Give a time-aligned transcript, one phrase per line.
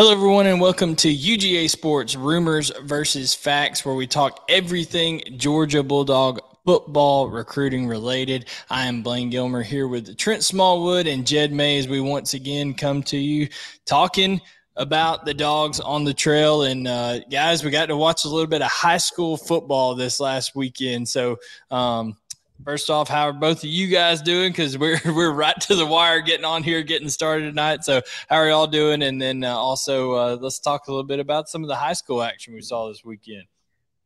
[0.00, 5.82] Hello, everyone, and welcome to UGA Sports Rumors versus Facts, where we talk everything Georgia
[5.82, 8.48] Bulldog football recruiting related.
[8.70, 12.72] I am Blayne Gilmer here with Trent Smallwood and Jed May as we once again
[12.72, 13.46] come to you
[13.84, 14.40] talking
[14.76, 16.62] about the dogs on the trail.
[16.62, 20.18] And uh, guys, we got to watch a little bit of high school football this
[20.18, 21.10] last weekend.
[21.10, 21.36] So,
[21.70, 22.16] um,
[22.64, 24.50] First off, how are both of you guys doing?
[24.50, 27.84] Because we're we're right to the wire, getting on here, getting started tonight.
[27.84, 29.02] So, how are y'all doing?
[29.02, 31.94] And then uh, also, uh, let's talk a little bit about some of the high
[31.94, 33.44] school action we saw this weekend.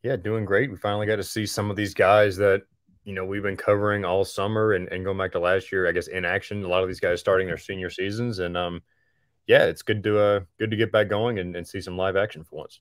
[0.03, 0.71] Yeah, doing great.
[0.71, 2.62] We finally got to see some of these guys that
[3.05, 5.89] you know we've been covering all summer and, and going back to last year.
[5.89, 8.83] I guess in action, a lot of these guys starting their senior seasons, and um,
[9.48, 12.17] yeah, it's good to uh good to get back going and, and see some live
[12.17, 12.81] action for once.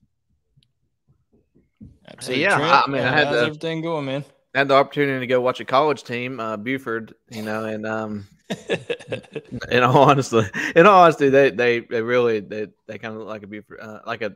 [2.08, 2.44] Absolutely.
[2.44, 4.23] Yeah, Trent, I mean, I had the, everything going, man
[4.54, 8.28] had the opportunity to go watch a college team, uh, Buford, you know, and um,
[9.72, 10.42] in all honesty,
[10.76, 13.80] in all honesty, they they they really they they kind of look like a Buford,
[13.80, 14.34] uh, like a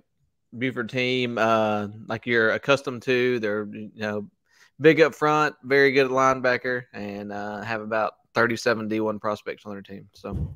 [0.57, 3.39] Buford team, uh, like you're accustomed to.
[3.39, 4.29] They're you know
[4.81, 9.73] big up front, very good at linebacker, and uh, have about 37 D1 prospects on
[9.73, 10.07] their team.
[10.13, 10.55] So.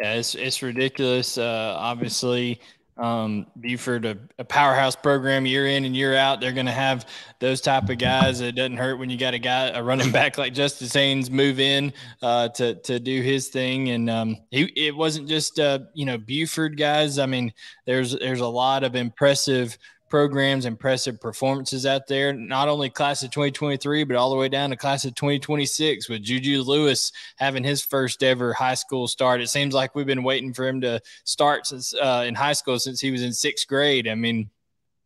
[0.00, 1.38] Yeah, it's it's ridiculous.
[1.38, 2.60] Uh, obviously,
[2.98, 6.40] um, Buford, a, a, powerhouse program year in and year out.
[6.40, 8.40] They're going to have those type of guys.
[8.40, 11.58] It doesn't hurt when you got a guy, a running back like Justice Haynes, move
[11.58, 13.90] in uh, to to do his thing.
[13.90, 17.18] And um, he, it wasn't just uh, you know Buford guys.
[17.18, 17.52] I mean,
[17.86, 19.78] there's there's a lot of impressive
[20.12, 22.34] programs, impressive performances out there.
[22.34, 26.22] Not only class of 2023, but all the way down to class of 2026 with
[26.22, 29.40] Juju Lewis having his first ever high school start.
[29.40, 32.78] It seems like we've been waiting for him to start since uh, in high school
[32.78, 34.06] since he was in sixth grade.
[34.06, 34.50] I mean,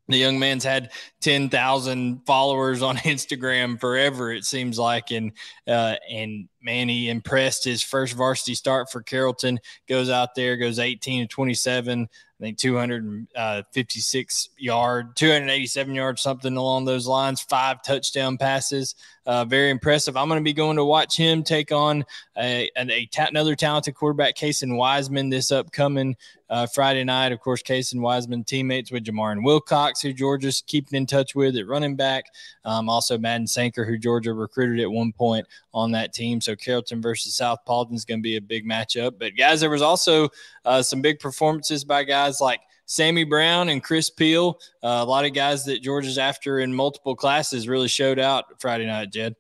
[0.09, 0.91] the young man's had
[1.21, 5.13] 10,000 followers on Instagram forever, it seems like.
[5.13, 5.31] And,
[5.69, 10.81] uh, and man, he impressed his first varsity start for Carrollton, goes out there, goes
[10.81, 17.83] 18 to 27, I think 256 uh, yard, 287 yards, something along those lines, five
[17.83, 18.95] touchdown passes.
[19.25, 20.17] Uh, very impressive.
[20.17, 22.05] I'm going to be going to watch him take on
[22.37, 26.15] a, another talented quarterback, Cason Wiseman, this upcoming
[26.51, 27.33] uh, Friday night.
[27.33, 31.67] Of course, Cason Wiseman teammates with Jamarion Wilcox, who Georgia's keeping in touch with at
[31.67, 32.27] running back.
[32.65, 35.47] Um, also, Madden Sanker, who Georgia recruited at one point
[35.77, 36.41] on that team.
[36.41, 39.19] So Carrollton versus South Paulding is going to be a big matchup.
[39.19, 40.31] But guys, there was also
[40.65, 44.59] uh, some big performances by guys like Sammy Brown and Chris Peel.
[44.83, 48.87] Uh, a lot of guys that Georgia's after in multiple classes really showed out Friday
[48.87, 49.37] night, Jed.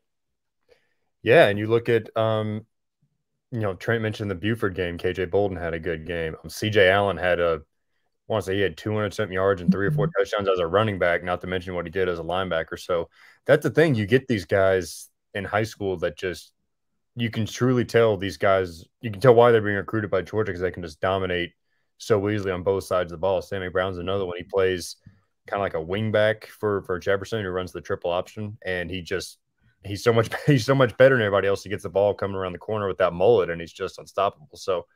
[1.22, 2.66] Yeah, and you look at um,
[3.50, 4.98] you know, Trent mentioned the Buford game.
[4.98, 6.36] KJ Bolden had a good game.
[6.44, 7.62] Um, CJ Allen had a
[8.28, 10.58] I want to say he had 200 something yards and three or four touchdowns as
[10.58, 12.78] a running back, not to mention what he did as a linebacker.
[12.78, 13.08] So
[13.46, 13.94] that's the thing.
[13.94, 16.52] You get these guys in high school that just
[17.14, 18.84] you can truly tell these guys.
[19.00, 21.52] You can tell why they're being recruited by Georgia because they can just dominate
[21.98, 23.40] so easily on both sides of the ball.
[23.40, 24.36] Sammy Brown's another one.
[24.36, 24.96] He plays
[25.46, 29.02] kind of like a wingback for for Jefferson, who runs the triple option, and he
[29.02, 29.38] just
[29.84, 31.62] he's so much he's so much better than everybody else.
[31.62, 34.56] He gets the ball coming around the corner with that mullet, and he's just unstoppable.
[34.56, 34.86] So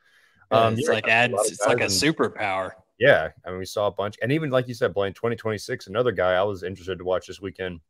[0.51, 2.73] um, yeah, it's like adds, it's like a superpower.
[2.99, 5.59] Yeah, I mean, we saw a bunch, and even like you said, Blayne, twenty twenty
[5.59, 5.87] six.
[5.87, 7.81] Another guy I was interested to watch this weekend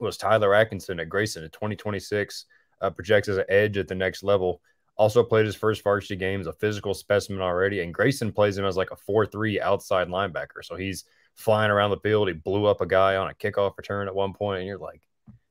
[0.00, 2.46] was Tyler Atkinson at Grayson at twenty twenty six
[2.80, 4.60] uh, projects as an edge at the next level.
[4.96, 7.80] Also played his first varsity games, a physical specimen already.
[7.80, 10.62] And Grayson plays him as like a 4 3 outside linebacker.
[10.62, 11.04] So he's
[11.36, 12.28] flying around the field.
[12.28, 15.02] He blew up a guy on a kickoff return at one point, And you're like,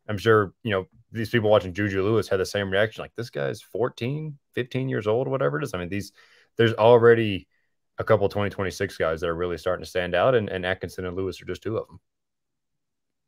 [0.08, 3.02] I'm sure, you know, these people watching Juju Lewis had the same reaction.
[3.02, 5.74] Like, this guy's 14, 15 years old, whatever it is.
[5.74, 6.12] I mean, these,
[6.58, 7.48] there's already
[7.98, 10.36] a couple 2026 guys that are really starting to stand out.
[10.36, 12.00] And, and Atkinson and Lewis are just two of them.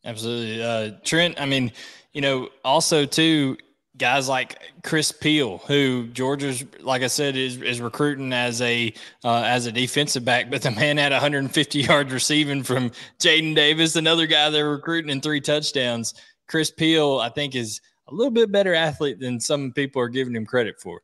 [0.04, 0.64] Absolutely.
[0.64, 1.72] Uh, Trent, I mean,
[2.14, 3.58] you know, also, too,
[3.98, 9.44] guys like Chris Peel, who Georgia's, like I said, is, is recruiting as a uh,
[9.44, 14.26] as a defensive back, but the man had 150 yards receiving from Jadyn Davis, another
[14.26, 16.14] guy they're recruiting in three touchdowns.
[16.48, 20.36] Chris Peel, I think, is a little bit better athlete than some people are giving
[20.36, 21.02] him credit for.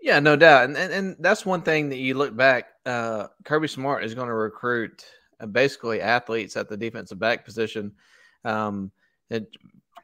[0.00, 2.66] Yeah, no doubt, and and, and that's one thing that you look back.
[2.86, 5.04] Uh, Kirby Smart is going to recruit
[5.40, 7.92] uh, basically athletes at the defensive back position.
[8.44, 8.90] Um,
[9.30, 9.48] it,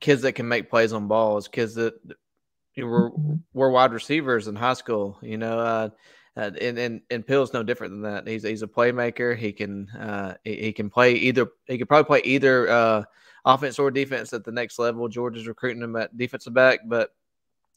[0.00, 1.94] kids that can make plays on balls, kids that
[2.74, 3.12] you know, were
[3.52, 5.18] were wide receivers in high school.
[5.22, 5.88] You know, uh,
[6.36, 8.26] uh, and and and Peel's no different than that.
[8.26, 9.36] He's he's a playmaker.
[9.36, 11.48] He can uh, he, he, can play either.
[11.66, 13.04] He could probably play either uh,
[13.44, 15.08] offense or defense at the next level.
[15.08, 17.10] Georgia's recruiting him at defensive back, but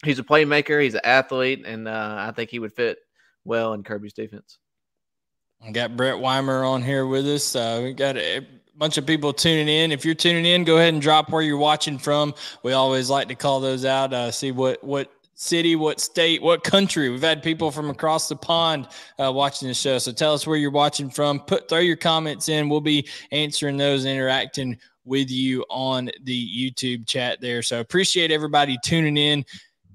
[0.03, 0.81] he's a playmaker.
[0.81, 2.99] He's an athlete, and uh, I think he would fit
[3.43, 4.59] well in Kirby's defense.
[5.65, 7.55] We got Brett Weimer on here with us.
[7.55, 8.17] Uh, we got
[8.77, 9.91] bunch of people tuning in.
[9.91, 12.33] If you're tuning in, go ahead and drop where you're watching from.
[12.63, 16.63] We always like to call those out, uh, see what what city, what state, what
[16.63, 17.09] country.
[17.09, 18.87] We've had people from across the pond
[19.19, 19.97] uh, watching the show.
[19.97, 21.39] So tell us where you're watching from.
[21.39, 22.69] Put throw your comments in.
[22.69, 27.61] We'll be answering those, interacting with you on the YouTube chat there.
[27.61, 29.45] So appreciate everybody tuning in.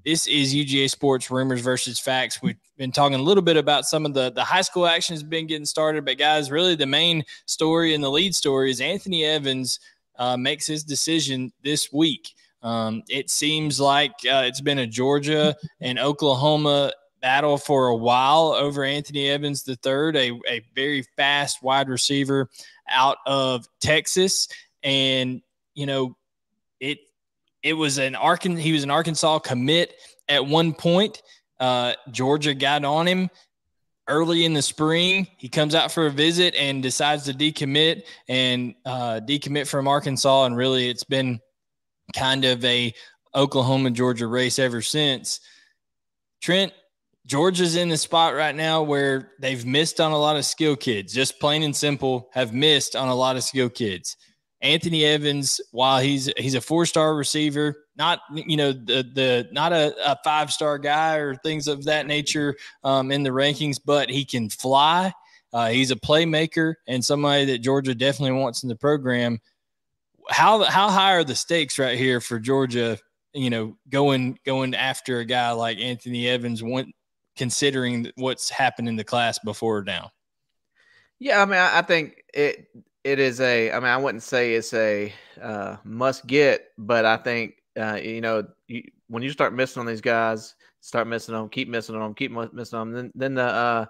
[0.05, 2.41] This is UGA Sports Rumors versus Facts.
[2.41, 5.23] We've been talking a little bit about some of the, the high school action has
[5.23, 9.25] been getting started, but guys, really the main story and the lead story is Anthony
[9.25, 9.79] Evans
[10.17, 12.29] uh, makes his decision this week.
[12.61, 18.53] Um, it seems like uh, it's been a Georgia and Oklahoma battle for a while
[18.53, 22.49] over Anthony Evans III, a, a very fast wide receiver
[22.89, 24.47] out of Texas.
[24.81, 25.41] And,
[25.73, 26.15] you know,
[26.79, 26.99] it
[27.63, 29.93] it was an Arkansas he was an Arkansas commit
[30.27, 31.21] at one point.
[31.59, 33.29] Uh, Georgia got on him
[34.07, 35.27] early in the spring.
[35.37, 40.45] He comes out for a visit and decides to decommit and uh, decommit from Arkansas.
[40.45, 41.39] And really, it's been
[42.15, 42.93] kind of a
[43.35, 45.39] Oklahoma Georgia race ever since.
[46.41, 46.73] Trent,
[47.25, 51.13] Georgia's in the spot right now where they've missed on a lot of skill kids,
[51.13, 54.17] just plain and simple, have missed on a lot of skill kids.
[54.61, 59.71] Anthony Evans, while he's he's a four star receiver, not you know the the not
[59.71, 64.09] a, a five star guy or things of that nature um, in the rankings, but
[64.09, 65.13] he can fly.
[65.51, 69.39] Uh, he's a playmaker and somebody that Georgia definitely wants in the program.
[70.29, 72.97] How how high are the stakes right here for Georgia?
[73.33, 76.61] You know, going going after a guy like Anthony Evans,
[77.37, 80.11] considering what's happened in the class before now.
[81.17, 82.67] Yeah, I mean, I think it
[83.03, 83.71] it is a.
[83.71, 88.21] I mean, I wouldn't say it's a uh, must get, but I think uh, you
[88.21, 92.13] know you, when you start missing on these guys, start missing them, keep missing them,
[92.13, 93.85] keep missing them, then then the uh,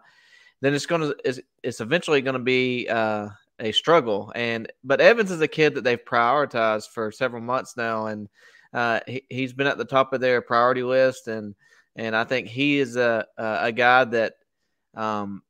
[0.62, 3.30] then it's gonna it's, it's eventually gonna be uh,
[3.60, 4.32] a struggle.
[4.36, 8.30] And but Evans is a kid that they've prioritized for several months now, and
[8.74, 11.56] uh, he, he's been at the top of their priority list, and
[11.96, 14.34] and I think he is a a guy that
[14.96, 15.42] um,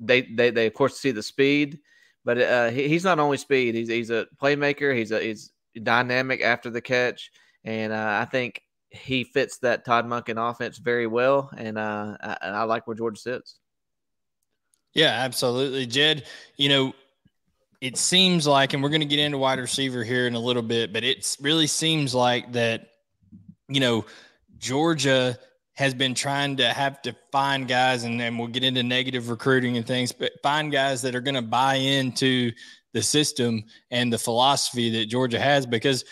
[0.00, 1.80] they they they of course see the speed
[2.28, 4.94] but uh, he, he's not only speed; he's he's a playmaker.
[4.94, 5.50] He's a he's
[5.82, 7.30] dynamic after the catch,
[7.64, 8.60] and uh, I think
[8.90, 11.50] he fits that Todd Monken offense very well.
[11.56, 13.56] And uh, I, I like where Georgia sits.
[14.92, 16.26] Yeah, absolutely, Jed.
[16.58, 16.92] You know,
[17.80, 20.60] it seems like, and we're going to get into wide receiver here in a little
[20.60, 22.88] bit, but it really seems like that,
[23.70, 24.04] you know,
[24.58, 25.38] Georgia
[25.78, 29.76] has been trying to have to find guys, and then we'll get into negative recruiting
[29.76, 32.50] and things, but find guys that are going to buy into
[32.94, 36.04] the system and the philosophy that Georgia has because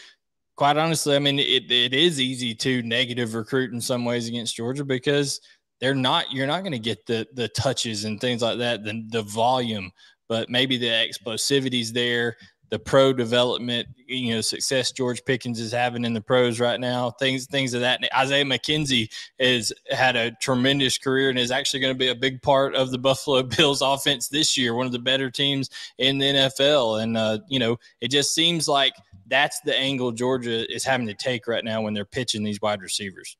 [0.54, 4.54] quite honestly, I mean, it, it is easy to negative recruit in some ways against
[4.54, 5.40] Georgia because
[5.80, 9.04] they're not, you're not going to get the, the touches and things like that, the,
[9.10, 9.90] the volume,
[10.28, 12.36] but maybe the explosivity is there
[12.70, 17.10] the pro development, you know, success George Pickens is having in the pros right now,
[17.10, 18.00] things things of that.
[18.16, 19.08] Isaiah McKenzie
[19.38, 22.90] has had a tremendous career and is actually going to be a big part of
[22.90, 27.02] the Buffalo Bills offense this year, one of the better teams in the NFL.
[27.02, 28.94] And uh, you know, it just seems like
[29.26, 32.82] that's the angle Georgia is having to take right now when they're pitching these wide
[32.82, 33.36] receivers.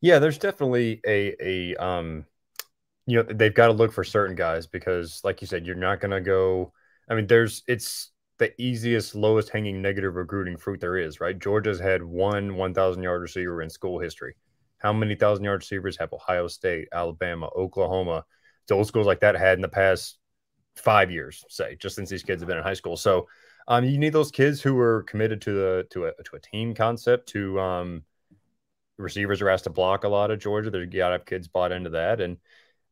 [0.00, 2.26] Yeah, there's definitely a a um
[3.06, 6.00] you know, they've got to look for certain guys because like you said, you're not
[6.00, 6.72] going to go
[7.10, 11.38] I mean, there's it's the easiest, lowest hanging negative recruiting fruit there is, right?
[11.38, 14.34] Georgia's had one 1,000 yard receiver in school history.
[14.78, 18.24] How many thousand yard receivers have Ohio State, Alabama, Oklahoma,
[18.66, 20.18] those schools like that had in the past
[20.74, 22.96] five years, say, just since these kids have been in high school?
[22.96, 23.28] So
[23.68, 26.74] um, you need those kids who are committed to the to a to a team
[26.74, 27.28] concept.
[27.30, 28.04] To um,
[28.96, 30.70] receivers are asked to block a lot of Georgia.
[30.70, 32.38] There's got to have kids bought into that, and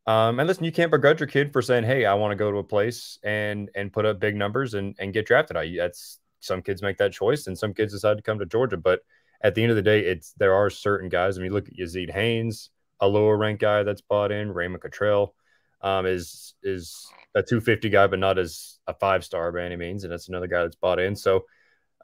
[0.09, 2.51] um, and listen, you can't begrudge your kid for saying, "Hey, I want to go
[2.51, 6.19] to a place and and put up big numbers and and get drafted." I that's
[6.41, 8.79] some kids make that choice, and some kids decide to come to Georgia.
[8.79, 9.01] But
[9.43, 11.37] at the end of the day, it's there are certain guys.
[11.37, 14.51] I mean, look at Yazeed Haynes, a lower ranked guy that's bought in.
[14.51, 15.35] Raymond Cottrell
[15.83, 20.05] um, is is a 250 guy, but not as a five star by any means,
[20.05, 21.17] and that's another guy that's bought in.
[21.17, 21.45] So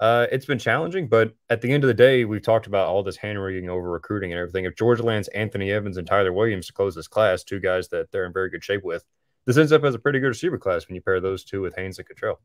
[0.01, 3.03] uh, it's been challenging, but at the end of the day, we've talked about all
[3.03, 4.65] this hand wringing over recruiting and everything.
[4.65, 8.11] If Georgia lands Anthony Evans and Tyler Williams to close this class, two guys that
[8.11, 9.05] they're in very good shape with,
[9.47, 11.77] this ends up as a pretty good receiver class when you pair those two with
[11.77, 12.41] Haynes and Cottrell.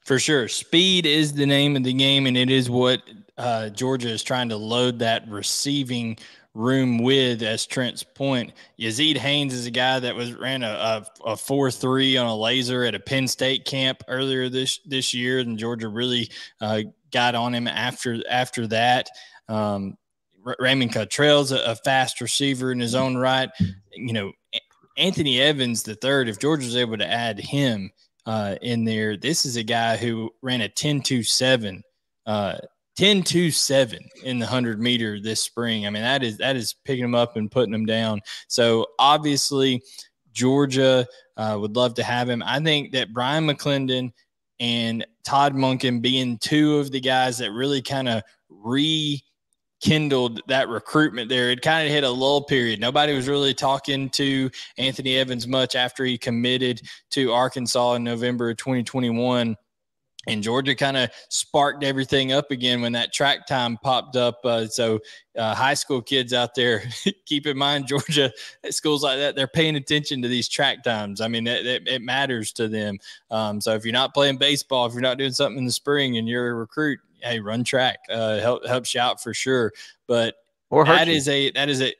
[0.00, 0.48] For sure.
[0.48, 3.02] Speed is the name of the game, and it is what
[3.36, 6.16] uh, Georgia is trying to load that receiving
[6.56, 8.52] room with, as Trent's point.
[8.80, 12.36] Yazeed Haynes is a guy that was ran a, a, a four three on a
[12.36, 16.82] laser at a Penn State camp earlier this this year, and Georgia really uh,
[17.12, 19.08] got on him after after that.
[19.48, 19.96] Um,
[20.58, 23.50] Raymond Cottrell's a, a fast receiver in his own right.
[23.92, 24.32] You know,
[24.96, 26.28] Anthony Evans the third.
[26.28, 27.90] If Georgia's able to add him
[28.24, 31.82] uh, in there, this is a guy who ran a 10-2-7
[32.26, 32.58] uh,
[32.96, 35.86] 10 2 7 in the 100 meter this spring.
[35.86, 38.20] I mean, that is that is picking them up and putting them down.
[38.48, 39.82] So obviously,
[40.32, 42.42] Georgia uh, would love to have him.
[42.44, 44.12] I think that Bryan McClendon
[44.60, 51.28] and Todd Monken being two of the guys that really kind of rekindled that recruitment
[51.28, 51.50] there.
[51.50, 52.80] It kind of hit a lull period.
[52.80, 58.50] Nobody was really talking to Anthony Evans much after he committed to Arkansas in November
[58.50, 59.56] of 2021
[60.26, 64.40] and Georgia kind of sparked everything up again when that track time popped up.
[64.44, 64.98] Uh, so,
[65.36, 66.82] uh, high school kids out there,
[67.26, 68.32] keep in mind, Georgia
[68.70, 71.20] schools like that, they're paying attention to these track times.
[71.20, 72.98] I mean, it, it, it matters to them.
[73.30, 76.18] Um, so, if you're not playing baseball, if you're not doing something in the spring
[76.18, 79.72] and you're a recruit, hey, run track, uh, help, helps you out for sure.
[80.06, 80.36] But
[80.70, 81.94] that is a that is a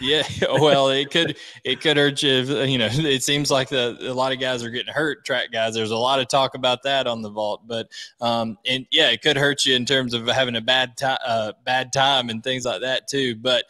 [0.00, 0.22] yeah,
[0.60, 2.32] well, it could it could hurt you.
[2.32, 5.24] If, you know, it seems like the, a lot of guys are getting hurt.
[5.24, 7.88] Track guys, there's a lot of talk about that on the vault, but
[8.20, 11.52] um, and yeah, it could hurt you in terms of having a bad time, uh,
[11.64, 13.36] bad time, and things like that too.
[13.36, 13.64] But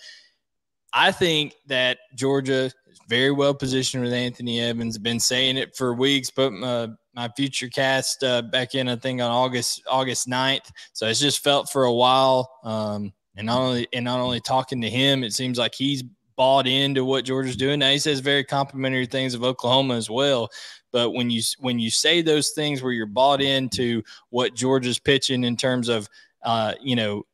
[0.93, 2.75] I think that Georgia is
[3.09, 4.99] very well positioned with Anthony Evans.
[4.99, 6.31] Been saying it for weeks.
[6.31, 10.71] Put my, my future cast uh, back in, I think on August August 9th.
[10.93, 12.51] So it's just felt for a while.
[12.63, 16.03] Um, and not only and not only talking to him, it seems like he's
[16.37, 17.79] bought into what Georgia's doing.
[17.79, 20.51] Now he says very complimentary things of Oklahoma as well.
[20.91, 25.45] But when you when you say those things where you're bought into what Georgia's pitching
[25.45, 26.09] in terms of
[26.43, 27.25] uh, you know,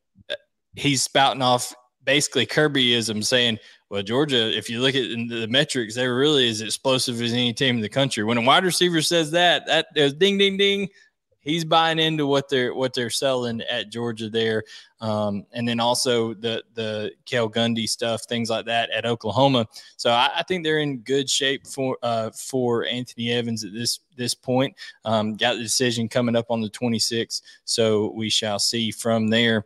[0.75, 3.57] he's spouting off basically Kirbyism saying,
[3.89, 7.77] well, Georgia, if you look at the metrics, they're really as explosive as any team
[7.77, 8.23] in the country.
[8.23, 10.89] When a wide receiver says that, that there's ding, ding, ding
[11.41, 14.63] he's buying into what they're what they're selling at Georgia there,
[15.01, 19.67] um, and then also the the Cale Gundy stuff, things like that at Oklahoma.
[19.97, 23.99] So I, I think they're in good shape for uh, for Anthony Evans at this
[24.15, 24.75] this point.
[25.05, 29.65] Um, got the decision coming up on the 26th, so we shall see from there,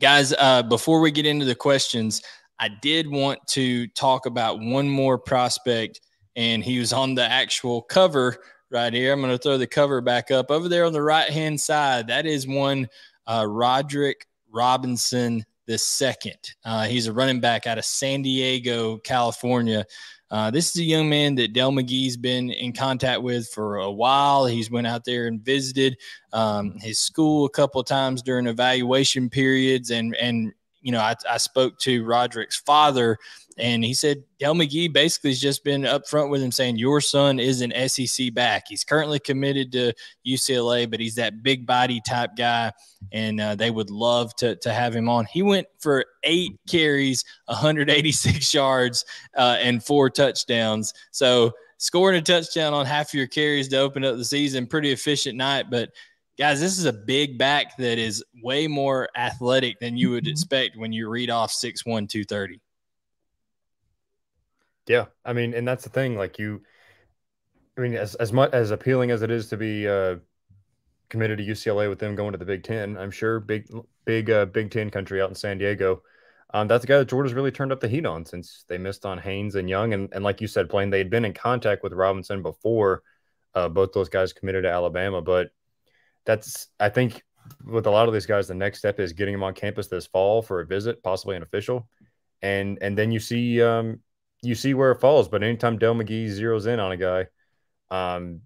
[0.00, 0.32] guys.
[0.32, 2.22] Uh, before we get into the questions,
[2.58, 6.00] I did want to talk about one more prospect,
[6.36, 8.38] and he was on the actual cover
[8.70, 9.12] right here.
[9.12, 12.06] I'm going to throw the cover back up over there on the right hand side.
[12.08, 12.88] That is one
[13.26, 16.54] uh, Roderick Robinson the second.
[16.64, 19.84] Uh, he's a running back out of San Diego, California.
[20.30, 23.90] Uh, this is a young man that Dell McGee's been in contact with for a
[23.90, 24.46] while.
[24.46, 25.96] He's went out there and visited
[26.32, 31.38] um, his school a couple times during evaluation periods, and and you know I, I
[31.38, 33.18] spoke to Roderick's father
[33.58, 37.40] and he said Dell McGee basically has just been upfront with him saying, Your son
[37.40, 38.66] is an SEC back.
[38.68, 39.92] He's currently committed to
[40.24, 42.72] UCLA, but he's that big body type guy.
[43.12, 45.24] And uh, they would love to, to have him on.
[45.26, 49.04] He went for eight carries, 186 yards,
[49.36, 50.94] uh, and four touchdowns.
[51.10, 54.90] So, scoring a touchdown on half of your carries to open up the season, pretty
[54.90, 55.70] efficient night.
[55.70, 55.90] But
[56.38, 60.30] guys, this is a big back that is way more athletic than you would mm-hmm.
[60.30, 62.60] expect when you read off 6'1, 230.
[64.86, 66.16] Yeah, I mean, and that's the thing.
[66.16, 66.62] Like you,
[67.76, 70.16] I mean, as as much as appealing as it is to be uh,
[71.10, 73.70] committed to UCLA with them going to the Big Ten, I'm sure big
[74.06, 76.02] big uh, Big Ten country out in San Diego.
[76.54, 79.04] Um, that's the guy that Georgia's really turned up the heat on since they missed
[79.04, 81.82] on Haynes and Young, and and like you said, playing they had been in contact
[81.82, 83.02] with Robinson before.
[83.54, 85.50] Uh, both those guys committed to Alabama, but
[86.28, 87.22] that's I think
[87.64, 90.06] with a lot of these guys, the next step is getting them on campus this
[90.06, 91.88] fall for a visit, possibly an official,
[92.42, 94.00] and and then you see um,
[94.42, 95.26] you see where it falls.
[95.26, 97.26] But anytime Dell McGee zeroes in on a guy,
[97.90, 98.42] um,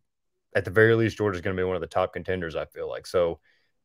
[0.55, 2.55] at the very least, Georgia's going to be one of the top contenders.
[2.55, 3.41] I feel like so.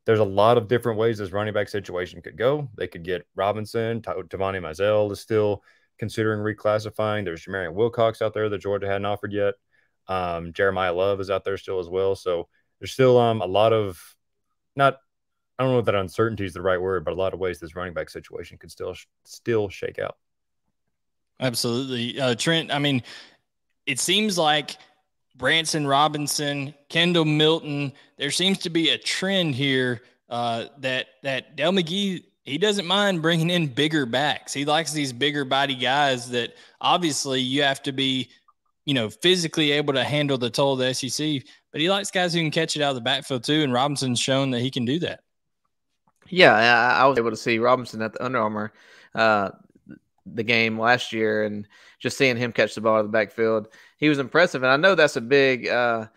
[0.05, 2.69] There's a lot of different ways this running back situation could go.
[2.77, 5.63] They could get Robinson, Tovani Mizell is still
[5.99, 7.25] considering reclassifying.
[7.25, 9.55] There's Jamarion Wilcox out there that Georgia hadn't offered yet.
[10.07, 12.15] Um, Jeremiyah Love is out there still as well.
[12.15, 12.47] So
[12.79, 14.01] there's still um, a lot of
[14.75, 14.99] not
[15.57, 17.59] I don't know if that uncertainty is the right word, but a lot of ways
[17.59, 20.17] this running back situation could still still shake out.
[21.39, 22.19] Absolutely.
[22.19, 23.03] Uh, Trent, I mean,
[23.85, 24.75] it seems like
[25.35, 31.71] Branson Robinson, Kendall Milton, there seems to be a trend here uh, that that Dell
[31.71, 34.53] McGee he doesn't mind bringing in bigger backs.
[34.53, 38.29] He likes these bigger body guys that obviously you have to be,
[38.85, 41.43] you know, physically able to handle the toll of the SEC.
[41.77, 44.19] But he likes guys who can catch it out of the backfield too, and Robinson's
[44.19, 45.19] shown that he can do that.
[46.27, 48.73] Yeah, I, I was able to see Robinson at the Under Armour
[49.13, 49.51] uh,
[50.25, 51.67] the game last year and
[51.99, 53.67] just seeing him catch the ball out of the backfield,
[53.97, 54.63] he was impressive.
[54.63, 56.07] And I know that's a big uh,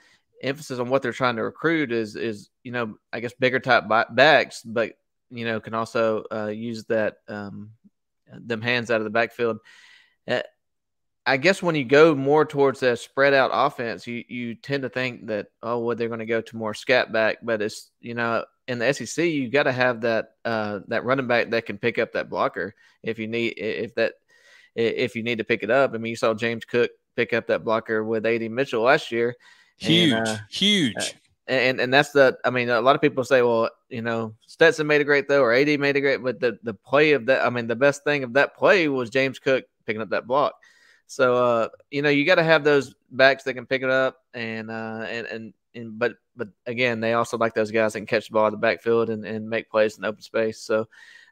[0.43, 3.85] emphasis on what they're trying to recruit is is you know I guess bigger type
[4.13, 4.95] backs, but
[5.31, 7.73] you know can also uh, use that um,
[8.33, 9.59] them hands out of the backfield.
[11.27, 14.89] I guess when you go more towards a spread out offense, you you tend to
[14.89, 18.15] think that oh well they're going to go to more scat back, but it's you
[18.15, 21.77] know in the SEC, you got to have that uh, that running back that can
[21.77, 24.15] pick up that blocker if you need if that
[24.75, 25.93] if you need to pick it up.
[25.93, 29.35] I mean, you saw James Cook pick up that blocker with AD Mitchell last year.
[29.77, 30.97] Huge, and, uh, huge.
[30.97, 31.03] Uh,
[31.49, 34.87] and and that's the I mean a lot of people say well you know Stetson
[34.87, 37.45] made a great throw or AD made a great but the the play of that
[37.45, 40.55] I mean the best thing of that play was James Cook picking up that block
[41.11, 44.23] so uh you know you got to have those backs that can pick it up
[44.33, 48.07] and uh and and and but but again they also like those guys that can
[48.07, 50.87] catch the ball in the backfield and, and make plays in open space so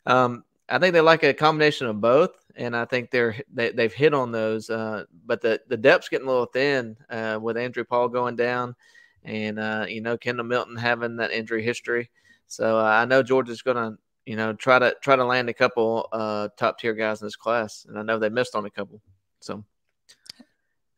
[0.06, 3.92] um I think they like a combination of both, and I think they're they, they've
[3.92, 4.68] hit on those.
[4.68, 8.76] Uh, but the the depth's getting a little thin uh, with Andrew Paul going down,
[9.24, 12.10] and uh, you know Kendall Milton having that injury history.
[12.48, 15.54] So uh, I know Georgia's going to you know try to try to land a
[15.54, 18.70] couple uh, top tier guys in this class, and I know they missed on a
[18.70, 19.00] couple.
[19.40, 19.64] So.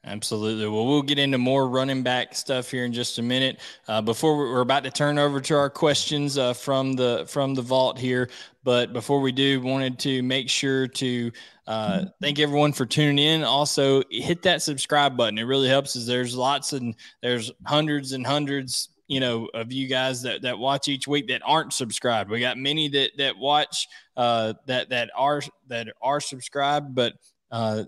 [0.03, 0.67] Absolutely.
[0.67, 3.61] Well, we'll get into more running back stuff here in just a minute.
[3.87, 7.61] Uh, before we're about to turn over to our questions uh, from the from the
[7.61, 8.31] vault here,
[8.65, 11.31] but before we do, wanted to make sure to
[11.67, 13.45] uh, thank everyone for tuning in.
[13.45, 15.39] Also, hit that subscribe button.
[15.39, 15.95] It really helps.
[15.97, 20.59] As there's lots and there's hundreds and hundreds, you know, of you guys that that
[20.59, 22.31] watch each week that aren't subscribed.
[22.31, 27.13] We got many that that watch uh, that that are that are subscribed, but
[27.51, 27.85] uh,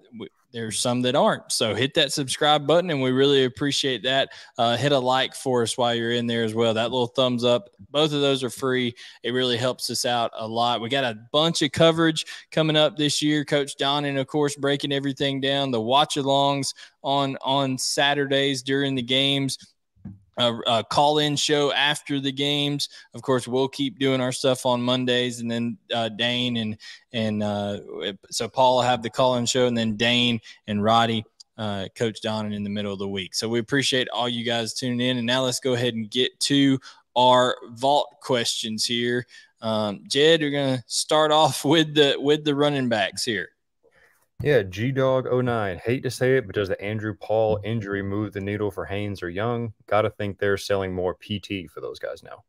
[0.52, 1.50] there's some that aren't.
[1.50, 4.30] So hit that subscribe button, and we really appreciate that.
[4.58, 6.74] Uh, hit a like for us while you're in there as well.
[6.74, 7.70] That little thumbs up.
[7.90, 8.94] Both of those are free.
[9.22, 10.80] It really helps us out a lot.
[10.80, 13.44] We got a bunch of coverage coming up this year.
[13.44, 15.70] Coach Don, and of course, breaking everything down.
[15.70, 19.58] The watch alongs on on Saturdays during the games
[20.36, 22.88] a, a call in show after the games.
[23.14, 26.76] Of course, we'll keep doing our stuff on Mondays, and then uh, Dane and
[27.12, 27.80] and uh,
[28.30, 31.24] so Paul will have the call in show, and then Dane and Roddy.
[31.58, 33.34] Uh, Coach Don in the middle of the week.
[33.34, 35.18] So we appreciate all you guys tuning in.
[35.18, 36.80] And now let's go ahead and get to
[37.14, 39.26] our vault questions here.
[39.60, 43.50] Um, Jed, we're gonna start off with the with the running backs here.
[44.42, 45.78] Yeah, G Dog 09.
[45.84, 49.22] Hate to say it, but does the Andrew Paul injury move the needle for Haynes
[49.22, 49.72] or Young?
[49.86, 52.42] Got to think they're selling more PT for those guys now.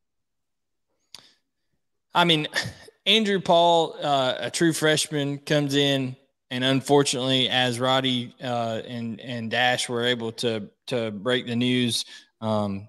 [2.16, 2.48] I mean,
[3.06, 6.16] Andrew Paul, uh, a true freshman, comes in,
[6.50, 12.06] and unfortunately, as Roddy uh, and and Dash were able to to break the news,
[12.42, 12.88] um,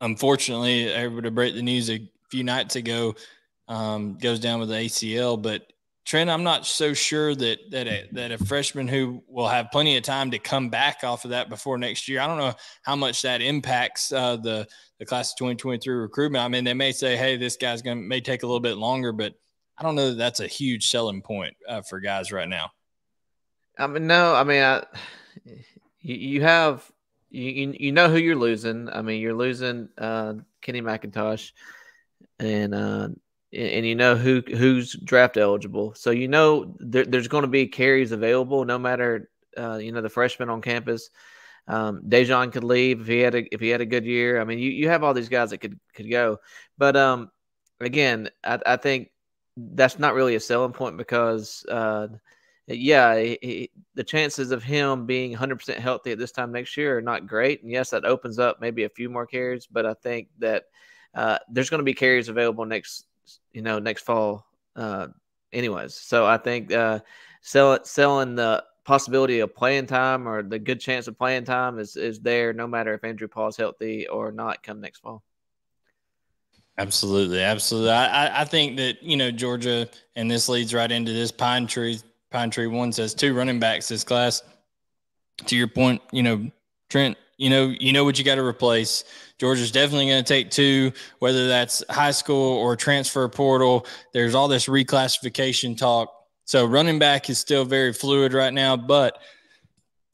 [0.00, 3.16] unfortunately, able to break the news a few nights ago,
[3.66, 5.72] um, goes down with the ACL, but
[6.08, 9.98] Trent, I'm not so sure that that a, that a freshman who will have plenty
[9.98, 12.20] of time to come back off of that before next year.
[12.20, 14.66] I don't know how much that impacts uh, the
[14.98, 16.42] the class of 2023 recruitment.
[16.42, 18.78] I mean, they may say, "Hey, this guy's going to may take a little bit
[18.78, 19.34] longer," but
[19.76, 22.70] I don't know that that's a huge selling point uh, for guys right now.
[23.78, 24.86] I mean, no, I mean, I,
[26.00, 26.90] you, you have
[27.28, 28.88] you you know who you're losing.
[28.88, 31.52] I mean, you're losing uh, Kenny McIntosh
[32.38, 33.08] and uh,
[33.52, 35.94] and you know who who's draft eligible.
[35.94, 40.02] So you know there, there's going to be carries available no matter uh, you know
[40.02, 41.10] the freshman on campus.
[41.66, 44.40] Um, Daijun could leave if he had a if he had a good year.
[44.40, 46.40] I mean, you, you have all these guys that could could go,
[46.78, 47.30] but um,
[47.80, 49.10] again, I, I think
[49.56, 52.08] that's not really a selling point because uh,
[52.66, 56.98] yeah, he, he, the chances of him being 100% healthy at this time next year
[56.98, 57.62] are not great.
[57.62, 60.64] And yes, that opens up maybe a few more carries, but I think that
[61.14, 63.06] uh, there's going to be carries available next
[63.52, 65.08] you know, next fall, uh,
[65.52, 65.94] anyways.
[65.94, 67.00] So I think uh,
[67.42, 71.96] sell, selling the possibility of playing time or the good chance of playing time is,
[71.96, 75.22] is there no matter if Andrew Paul's healthy or not come next fall.
[76.78, 77.40] Absolutely.
[77.40, 77.90] Absolutely.
[77.90, 82.00] I, I think that, you know, Georgia, and this leads right into this pine tree.
[82.30, 84.42] Pine tree one says two running backs this class.
[85.46, 86.50] To your point, you know,
[86.88, 89.04] Trent, you know, you know what you got to replace.
[89.38, 93.86] Georgia's definitely going to take two, whether that's high school or transfer portal.
[94.12, 96.12] There's all this reclassification talk.
[96.44, 99.18] So running back is still very fluid right now, but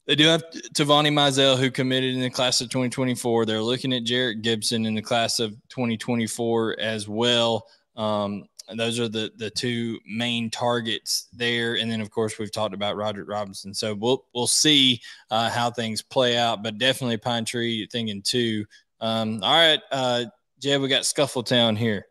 [0.05, 0.43] they do have
[0.75, 3.45] Tovani Mizell, who committed in the class of 2024.
[3.45, 7.65] They're looking at Jerrick Gibson in the class of 2024 as well.
[7.95, 11.75] Um, and those are the the two main targets there.
[11.75, 13.73] And then of course we've talked about Roger Robinson.
[13.73, 15.01] So we'll we'll see
[15.31, 18.65] uh, how things play out, but definitely Pine Tree thinking two.
[18.99, 20.25] Um, all right, uh,
[20.59, 22.07] Jed, we got Scuffletown here.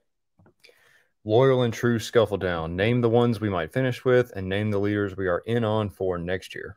[1.24, 2.72] Loyal and true Scuffletown.
[2.72, 5.88] Name the ones we might finish with, and name the leaders we are in on
[5.88, 6.76] for next year.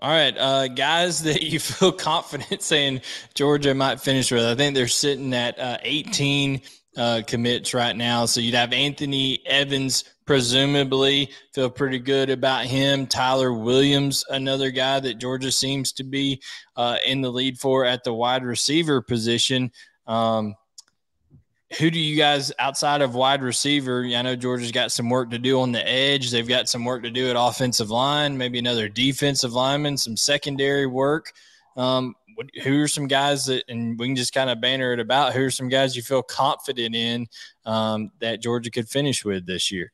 [0.00, 3.00] All right, uh, guys that you feel confident saying
[3.34, 4.44] Georgia might finish with.
[4.44, 6.60] I think they're sitting at uh, 18
[6.96, 8.24] uh, commits right now.
[8.26, 13.06] So you'd have Anthony Evans, presumably, feel pretty good about him.
[13.06, 16.40] Tyler Williams, another guy that Georgia seems to be
[16.76, 19.70] uh, in the lead for at the wide receiver position.
[20.06, 20.54] Um,
[21.78, 24.04] who do you guys outside of wide receiver?
[24.04, 26.30] I know Georgia's got some work to do on the edge.
[26.30, 30.86] They've got some work to do at offensive line, maybe another defensive lineman, some secondary
[30.86, 31.32] work.
[31.76, 32.14] Um,
[32.62, 35.44] who are some guys that, and we can just kind of banner it about, who
[35.44, 37.26] are some guys you feel confident in
[37.64, 39.92] um, that Georgia could finish with this year?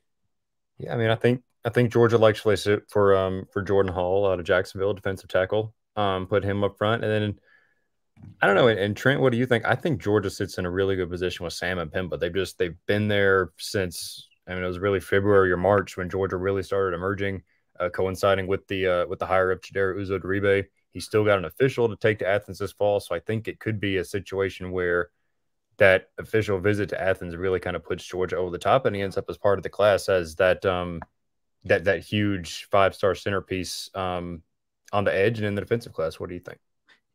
[0.77, 4.29] Yeah, I mean, I think I think Georgia likes to for um for Jordan Hall
[4.29, 5.73] out of Jacksonville, defensive tackle.
[5.95, 7.39] Um, put him up front, and then
[8.41, 8.67] I don't know.
[8.67, 9.65] And Trent, what do you think?
[9.65, 12.19] I think Georgia sits in a really good position with Samuel M'Pemba.
[12.19, 16.09] They've just they've been there since I mean it was really February or March when
[16.09, 17.43] Georgia really started emerging,
[17.79, 20.19] uh, coinciding with the uh, with the hire of Chidera Uzo
[20.91, 23.59] He's still got an official to take to Athens this fall, so I think it
[23.59, 25.09] could be a situation where
[25.77, 29.01] that official visit to Athens really kind of puts Georgia over the top, and he
[29.01, 30.99] ends up as part of the class as that um,
[31.65, 34.41] that that huge five star centerpiece um,
[34.93, 36.19] on the edge and in the defensive class.
[36.19, 36.59] What do you think?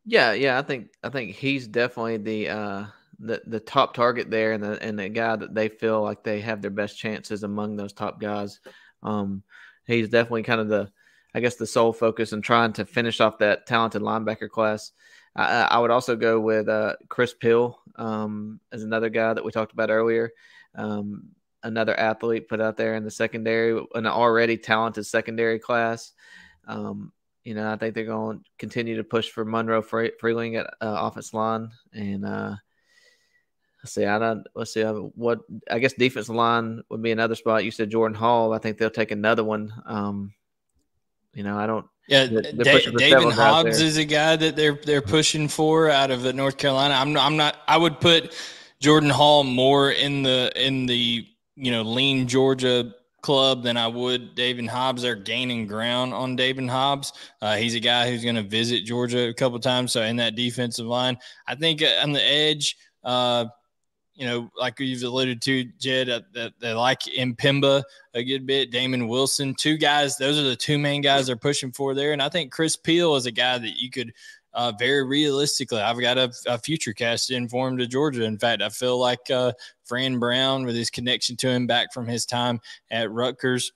[0.05, 2.87] Yeah, yeah, I think I think he's definitely the uh,
[3.19, 6.41] the the top target there, and the and the guy that they feel like they
[6.41, 8.61] have their best chances among those top guys.
[9.03, 9.43] Um,
[9.87, 10.91] he's definitely kind of the,
[11.37, 14.93] I guess, the sole focus in trying to finish off that talented linebacker class.
[15.37, 19.53] I, I would also go with uh, Chris Peel um, as another guy that we
[19.53, 20.33] talked about earlier.
[20.75, 21.29] Um,
[21.63, 26.15] another athlete put out there in the secondary, an already talented secondary class.
[26.67, 27.13] Um,
[27.45, 30.97] you know, I think they're going to continue to push for Monroe Freeling at uh,
[31.01, 32.57] offense line, and uh,
[33.83, 37.63] let's see, I don't, let's see what I guess defensive line would be another spot.
[37.63, 38.55] You said Jordan Hall.
[38.55, 39.71] I think they'll take another one.
[39.85, 40.33] Um,
[41.37, 41.87] you know, I don't.
[42.09, 42.53] Yeah, da-
[42.97, 46.95] David Hobbs is a guy that they're they're pushing for out of North Carolina.
[46.95, 47.59] I'm I'm not.
[47.69, 48.35] I would put
[48.81, 54.35] Jordan Hall more in the in the you know lean Georgia club than I would
[54.35, 55.03] David Hobbs.
[55.03, 57.13] They're gaining ground on David Hobbs.
[57.43, 59.93] Uh, he's a guy who's going to visit Georgia a couple times.
[59.93, 63.47] So in that defensive line, I think uh, on the edge, uh,
[64.17, 67.83] you know, like you've alluded to, Jed, uh, that they like M'Pemba
[68.15, 68.71] a good bit.
[68.71, 70.17] Damon Wilson, two guys.
[70.17, 72.13] Those are the two main guys they're pushing for there.
[72.13, 74.13] And I think Chris Peel is a guy that you could
[74.57, 78.25] uh, very realistically, I've got a, a, future cast in for him to Georgia.
[78.25, 79.53] In fact, I feel like uh,
[79.85, 83.73] Fran Brown, with his connection to him back from his time at Rutgers,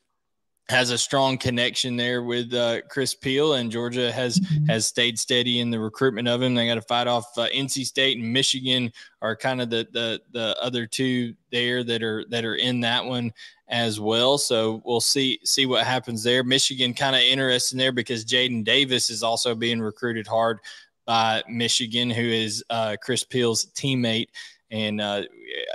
[0.70, 5.61] has a strong connection there with uh, Chris Peel, and Georgia has has stayed steady
[5.61, 6.54] in the recruitment of him.
[6.54, 10.20] They got to fight off uh, NC State and Michigan are kind of the the
[10.33, 13.33] the other two there that are that are in that one
[13.68, 14.38] as well.
[14.38, 16.44] So we'll see see what happens there.
[16.44, 20.61] Michigan kind of interesting there because Jadyn Davis is also being recruited hard
[21.04, 24.28] by Michigan, who is uh, Chris Peel's teammate.
[24.70, 25.22] And uh,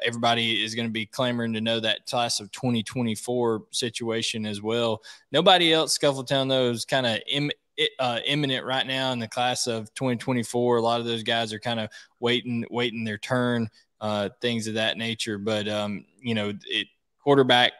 [0.03, 5.01] everybody is going to be clamoring to know that class of 2024 situation as well.
[5.31, 7.51] Nobody else, Scuffletown, though, is kind of Im-
[7.99, 10.77] uh, imminent right now in the class of 2024.
[10.77, 13.69] A lot of those guys are kind of waiting, waiting their turn,
[14.01, 15.37] uh, things of that nature.
[15.37, 16.87] But um, you know, it
[17.19, 17.73] quarterback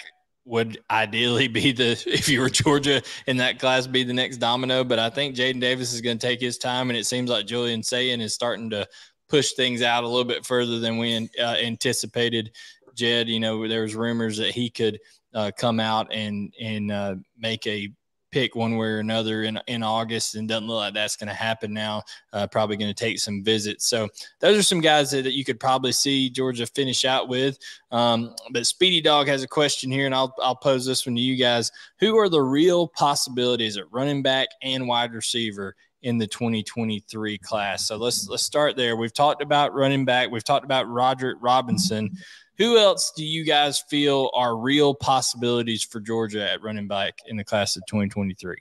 [0.45, 4.84] would ideally be the if you were Georgia in that class be the next domino.
[4.84, 7.45] But I think Jadyn Davis is going to take his time, and it seems like
[7.45, 8.88] Julian Sayin is starting to
[9.29, 12.51] push things out a little bit further than we uh, anticipated.
[12.93, 14.99] Jed, you know, there was rumors that he could
[15.33, 17.89] uh, come out and and uh, make a
[18.35, 21.33] pick one way or another in, in August, and doesn't look like that's going to
[21.33, 22.03] happen now.
[22.33, 23.88] Uh, probably going to take some visits.
[23.88, 24.09] So
[24.41, 27.57] those are some guys that, that you could probably see Georgia finish out with.
[27.91, 31.21] Um, but Speedy Dog has a question here, and I'll I'll pose this one to
[31.21, 31.71] you guys.
[31.99, 37.87] Who are the real possibilities at running back and wide receiver in the 2023 class?
[37.87, 38.95] So let's let's start there.
[38.95, 40.29] We've talked about running back.
[40.29, 42.11] We've talked about Roderick Robinson.
[42.57, 47.35] Who else do you guys feel are real possibilities for Georgia at running back in
[47.35, 48.55] the class of 2023?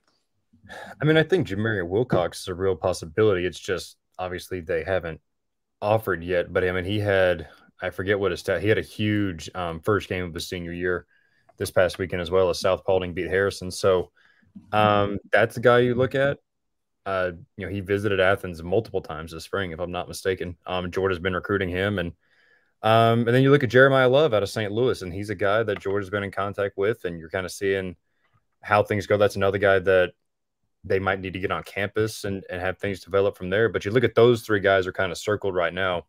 [1.00, 3.44] I mean, I think Jamarion Wilcox is a real possibility.
[3.44, 5.20] It's just obviously they haven't
[5.82, 6.52] offered yet.
[6.52, 7.46] But I mean, he had
[7.80, 8.62] I forget what his stat.
[8.62, 11.06] He had a huge um, first game of his senior year
[11.58, 13.70] this past weekend as well as South Paulding beat Harrison.
[13.70, 14.10] So
[14.72, 16.38] um, that's the guy you look at.
[17.06, 20.56] Uh, you know, he visited Athens multiple times this spring, if I'm not mistaken.
[20.66, 22.12] Um, Georgia's been recruiting him, and
[22.82, 24.70] um, and then you look at Jeremiyah Love out of St.
[24.70, 27.52] Louis, and he's a guy that Georgia's been in contact with, and you're kind of
[27.52, 27.96] seeing
[28.62, 29.16] how things go.
[29.16, 30.12] That's another guy that
[30.84, 33.68] they might need to get on campus and, and have things develop from there.
[33.70, 36.06] But you look at those three guys are kind of circled right now.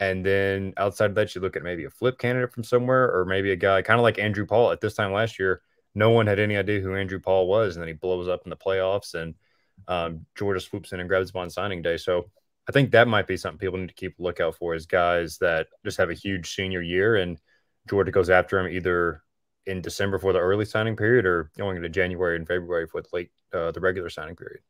[0.00, 3.24] And then outside of that, you look at maybe a flip candidate from somewhere, or
[3.24, 5.62] maybe a guy kind of like Andrew Paul at this time last year.
[5.94, 8.50] No one had any idea who Andrew Paul was, and then he blows up in
[8.50, 9.34] the playoffs, and
[9.88, 11.96] um, Georgia swoops in and grabs him on signing day.
[11.96, 12.30] So
[12.68, 15.38] I think that might be something people need to keep a lookout for is guys
[15.38, 17.38] that just have a huge senior year and
[17.88, 19.22] Georgia goes after him either
[19.66, 23.08] in December for the early signing period or going into January and February for the
[23.12, 24.60] late uh, the regular signing period.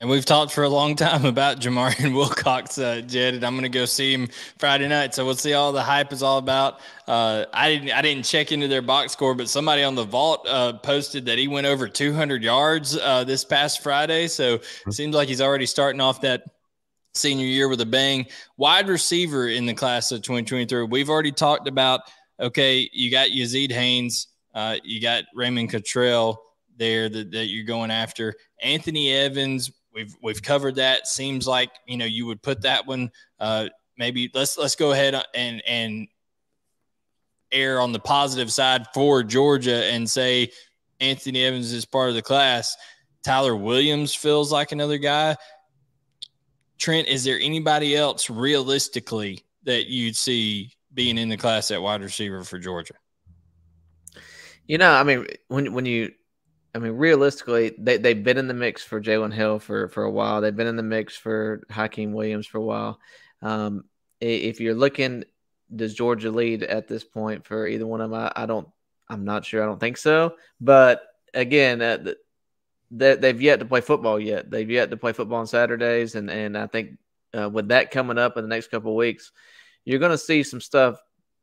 [0.00, 3.62] And we've talked for a long time about Jamarion Wilcox, uh, Jed, and I'm going
[3.62, 4.28] to go see him
[4.58, 5.14] Friday night.
[5.14, 6.80] So we'll see all the hype is all about.
[7.06, 10.46] Uh, I didn't I didn't check into their box score, but somebody on the vault
[10.48, 14.26] uh, posted that he went over 200 yards uh, this past Friday.
[14.28, 14.54] So
[14.86, 16.42] it seems like he's already starting off that
[17.14, 18.26] senior year with a bang.
[18.56, 20.84] Wide receiver in the class of 2023.
[20.84, 22.00] We've already talked about.
[22.40, 26.42] Okay, you got Yazeed Haynes, uh, you got Raymond Cottrell
[26.76, 28.34] there that, that you're going after.
[28.60, 31.06] Anthony Evans We've we've covered that.
[31.06, 33.10] Seems like you know you would put that one.
[33.38, 36.08] Uh, maybe let's let's go ahead and and
[37.52, 40.50] err on the positive side for Georgia and say
[41.00, 42.76] Anthony Evans is part of the class.
[43.24, 45.36] Tyler Williams feels like another guy.
[46.78, 52.02] Trent, is there anybody else realistically that you'd see being in the class at wide
[52.02, 52.94] receiver for Georgia?
[54.66, 56.12] You know, I mean, when when you
[56.74, 60.10] I mean, realistically, they they've been in the mix for Jalen Hale for for a
[60.10, 60.40] while.
[60.40, 62.98] They've been in the mix for Hykeem Williams for a while.
[63.42, 63.84] Um,
[64.20, 65.24] if you're looking,
[65.74, 68.18] does Georgia lead at this point for either one of them?
[68.18, 68.68] I, I don't.
[69.08, 69.62] I'm not sure.
[69.62, 70.34] I don't think so.
[70.60, 72.14] But again, uh,
[72.90, 74.50] they, they've yet to play football yet.
[74.50, 76.98] They've yet to play football on Saturdays, and and I think
[77.38, 79.30] uh, with that coming up in the next couple weeks,
[79.84, 81.00] you're going to see some stuff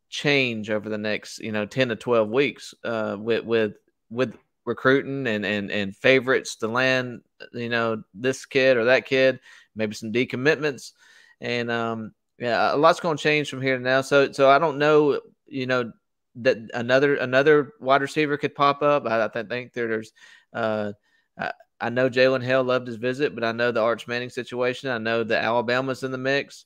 [0.10, 3.76] change over the next you know 10 to 12 weeks uh, with with
[4.10, 7.22] with recruiting and and and favorites to land,
[7.54, 9.40] you know, this kid or that kid,
[9.76, 10.92] maybe some decommitments,
[11.40, 14.02] and um, yeah, a lot's going to change from here to now.
[14.02, 15.92] So so I don't know, you know,
[16.36, 19.06] that another another wide receiver could pop up.
[19.06, 20.14] I, I think there's.
[20.54, 20.94] Uh,
[21.40, 24.92] I, I know Jalen Hale loved his visit, but I know the Arch Manning situation.
[24.92, 26.66] I know the Alabama's in the mix.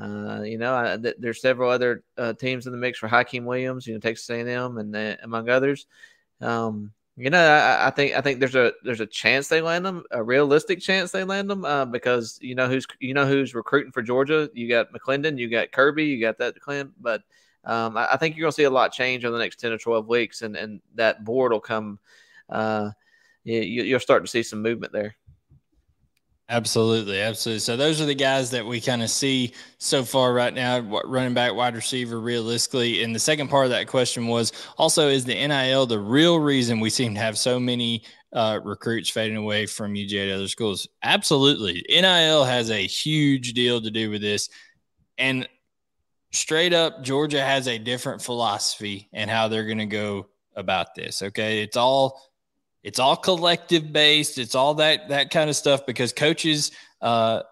[0.00, 3.44] Uh, you know, I, th- there's several other uh, teams in the mix for Hykeem
[3.44, 5.86] Williams, you know, Texas A&M, and uh, among others.
[6.40, 9.84] Um, you know, I, I, think I think there's a there's a chance they land
[9.84, 13.54] them, a realistic chance they land them, uh, because you know who's you know who's
[13.54, 14.48] recruiting for Georgia.
[14.54, 17.22] You got McClendon, you got Kirby, you got that Clint, but
[17.64, 19.78] um, I, I, think you're gonna see a lot change over the next ten or
[19.78, 21.98] twelve weeks, and and that board will come.
[22.48, 22.90] Uh,
[23.44, 25.16] you, you'll start to see some movement there.
[26.48, 27.60] Absolutely, absolutely.
[27.60, 31.32] So those are the guys that we kind of see so far right now, running
[31.32, 33.02] back, wide receiver, realistically.
[33.02, 36.80] And the second part of that question was also is the NIL the real reason
[36.80, 38.02] we seem to have so many
[38.34, 40.86] uh, recruits fading away from UGA to other schools?
[41.02, 44.50] Absolutely, NIL has a huge deal to do with this,
[45.16, 45.48] and
[46.32, 51.22] straight up, Georgia has a different philosophy and how they're going to go about this.
[51.22, 52.31] Okay, it's all
[52.82, 54.38] it's all collective based.
[54.38, 57.42] It's all that that kind of stuff because coaches, uh,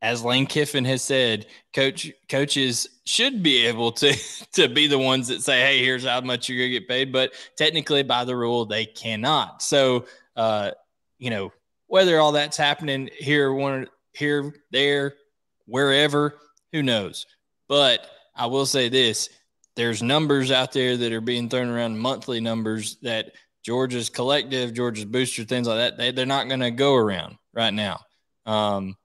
[0.00, 4.14] as Lane Kiffin has said, coach coaches should be able to
[4.52, 7.32] to be the ones that say, "Hey, here's how much you're gonna get paid," but
[7.56, 9.62] technically, by the rule, they cannot.
[9.62, 10.72] So, uh,
[11.18, 11.52] you know,
[11.88, 15.14] whether all that's happening here, one here, there,
[15.66, 16.38] wherever,
[16.72, 17.26] who knows?
[17.68, 19.30] But I will say this:
[19.74, 23.32] there's numbers out there that are being thrown around, monthly numbers that
[23.66, 27.74] Georgia's collective, Georgia's booster, things like that, they, they're not going to go around right
[27.74, 27.98] now.
[28.46, 28.96] Um,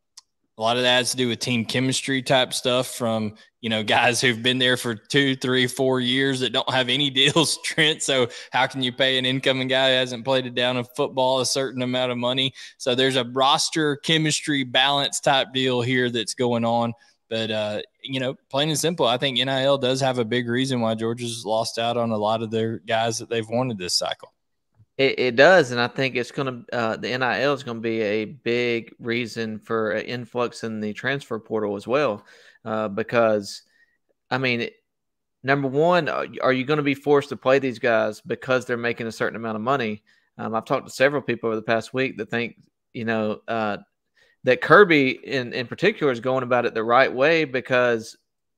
[0.56, 3.82] a lot of that has to do with team chemistry type stuff from you know
[3.82, 8.04] guys who've been there for two, three, four years that don't have any deals, Trent.
[8.04, 11.40] So how can you pay an incoming guy who hasn't played a down in football
[11.40, 12.54] a certain amount of money?
[12.78, 16.94] So there's a roster chemistry balance type deal here that's going on.
[17.32, 20.82] But uh, you know, plain and simple, I think NIL does have a big reason
[20.82, 24.32] why Georgia's lost out on a lot of their guys that they've wanted this cycle.
[25.02, 27.82] It, it does, and I think it's going to uh, the NIL is going to
[27.82, 32.24] be a big reason for an influx in the transfer portal as well,
[32.66, 33.64] uh, because
[34.30, 34.70] I mean,
[35.42, 39.08] number one, are you going to be forced to play these guys because they're making
[39.08, 40.04] a certain amount of money?
[40.38, 42.58] Um, I've talked to several people over the past week that think
[42.94, 43.78] you know uh,
[44.44, 48.16] that Kirby in in particular is going about it the right way because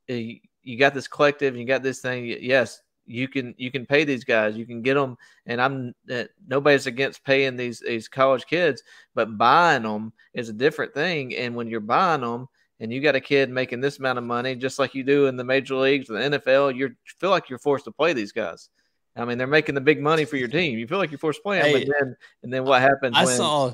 [0.09, 2.25] you got this collective, you got this thing.
[2.25, 6.23] Yes, you can you can pay these guys you can get them and i'm uh,
[6.47, 11.55] nobody's against paying these these college kids but buying them is a different thing and
[11.55, 12.47] when you're buying them
[12.79, 15.37] and you got a kid making this amount of money just like you do in
[15.37, 18.69] the major leagues or the nfl you feel like you're forced to play these guys.
[19.15, 20.79] I mean they're making the big money for your team.
[20.79, 23.15] You feel like you're forced to play them hey, and then and then what happens
[23.15, 23.73] i when, saw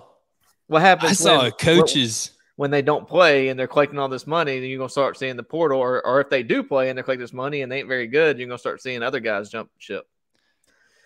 [0.68, 4.28] what happens i saw when, coaches when they don't play and they're collecting all this
[4.28, 6.98] money, then you're gonna start seeing the portal, or, or if they do play and
[6.98, 9.50] they're collecting this money and they ain't very good, you're gonna start seeing other guys
[9.50, 10.06] jump ship.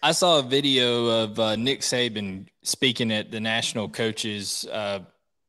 [0.02, 5.02] I saw a video of uh, Nick Saban speaking at the national coaches uh,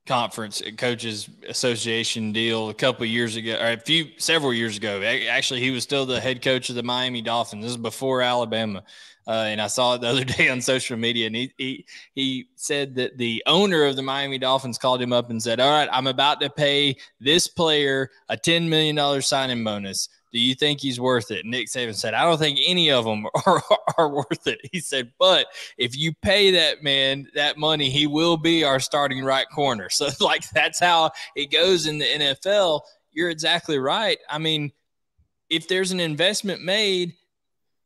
[0.05, 5.01] conference coaches association deal a couple years ago or a few several years ago.
[5.03, 7.63] Actually he was still the head coach of the miami dolphins.
[7.63, 8.83] This is before alabama
[9.27, 12.49] uh, and i saw it the other day on social media and he, he he
[12.57, 15.89] said that the owner of the miami dolphins called him up and said all right
[15.93, 20.99] i'm about to pay this player a $10 million signing bonus do you think he's
[20.99, 21.47] worth it?
[21.47, 23.63] Nick Saban said, I don't think any of them are,
[23.97, 24.59] are worth it.
[24.73, 25.47] He said, but
[25.79, 29.89] if you pay that man that money, he will be our starting right corner.
[29.95, 32.81] So, like, that's how it goes in the NFL.
[33.13, 34.19] You're exactly right.
[34.29, 34.73] I mean,
[35.49, 37.15] if there's an investment made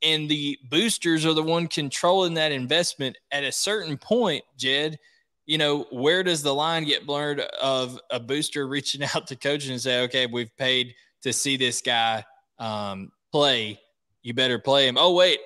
[0.02, 4.98] and the boosters are the one controlling that investment at a certain point, Jed,
[5.46, 9.70] you know, where does the line get blurred of a booster reaching out to coaches
[9.70, 12.24] and say, okay, we've paid to see this guy
[12.58, 13.80] um, play,
[14.22, 14.96] you better play him.
[14.98, 15.40] Oh, wait,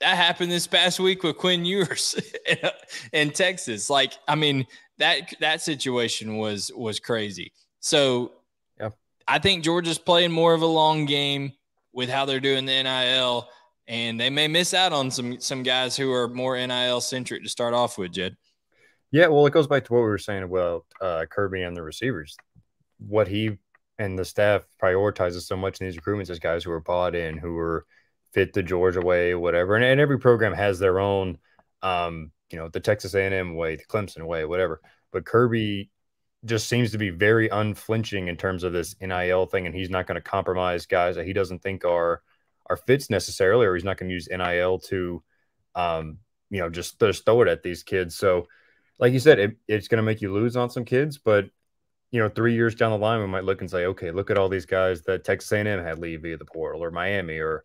[0.00, 2.14] that happened this past week with Quinn Ewers
[3.12, 3.90] in Texas.
[3.90, 4.66] Like, I mean,
[4.98, 7.52] that that situation was was crazy.
[7.80, 8.32] So
[8.78, 8.90] yeah.
[9.26, 11.52] I think Georgia's playing more of a long game
[11.92, 13.48] with how they're doing the NIL,
[13.86, 17.48] and they may miss out on some some guys who are more NIL centric to
[17.48, 18.36] start off with, Jed.
[19.10, 21.82] Yeah, well, it goes back to what we were saying about uh, Kirby and the
[21.82, 22.36] receivers.
[22.98, 23.58] What he
[23.98, 27.38] and the staff prioritizes so much in these recruitments is guys who are bought in,
[27.38, 27.86] who are
[28.32, 29.76] fit the Georgia way, whatever.
[29.76, 31.38] And, and every program has their own,
[31.82, 34.80] um, you know, the Texas A&M way, the Clemson way, whatever.
[35.12, 35.90] But Kirby
[36.44, 40.06] just seems to be very unflinching in terms of this NIL thing, and he's not
[40.06, 42.20] going to compromise guys that he doesn't think are
[42.66, 45.22] are fits necessarily, or he's not going to use NIL to,
[45.74, 46.18] um,
[46.50, 48.16] you know, just, just throw it at these kids.
[48.16, 48.46] So,
[48.98, 51.46] like you said, it, it's going to make you lose on some kids, but
[52.14, 54.38] you know, three years down the line, we might look and say, okay, look at
[54.38, 57.64] all these guys that Texas A&M had leave via the portal, or Miami, or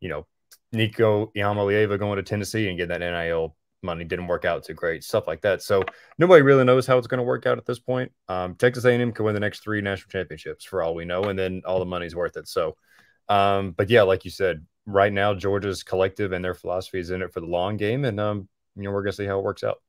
[0.00, 0.24] you know,
[0.72, 5.02] Nico Iamaleava going to Tennessee and getting that NIL money didn't work out too great,
[5.02, 5.62] stuff like that.
[5.62, 5.82] So
[6.18, 8.12] nobody really knows how it's going to work out at this point.
[8.28, 11.38] Um, Texas A&M could win the next three national championships for all we know, and
[11.38, 12.46] then all the money's worth it.
[12.46, 12.76] So,
[13.32, 17.22] um, but yeah, like you said, right now Georgia's collective and their philosophy is in
[17.22, 19.64] it for the long game, and um, you know, we're gonna see how it works
[19.64, 19.80] out.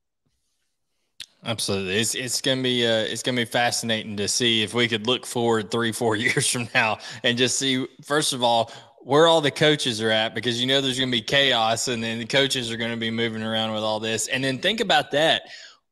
[1.43, 5.07] Absolutely, it's it's gonna be uh, it's gonna be fascinating to see if we could
[5.07, 9.41] look forward three four years from now and just see first of all where all
[9.41, 12.71] the coaches are at because you know there's gonna be chaos and then the coaches
[12.71, 14.29] are gonna be moving around with all this.
[14.29, 15.43] And then think about that.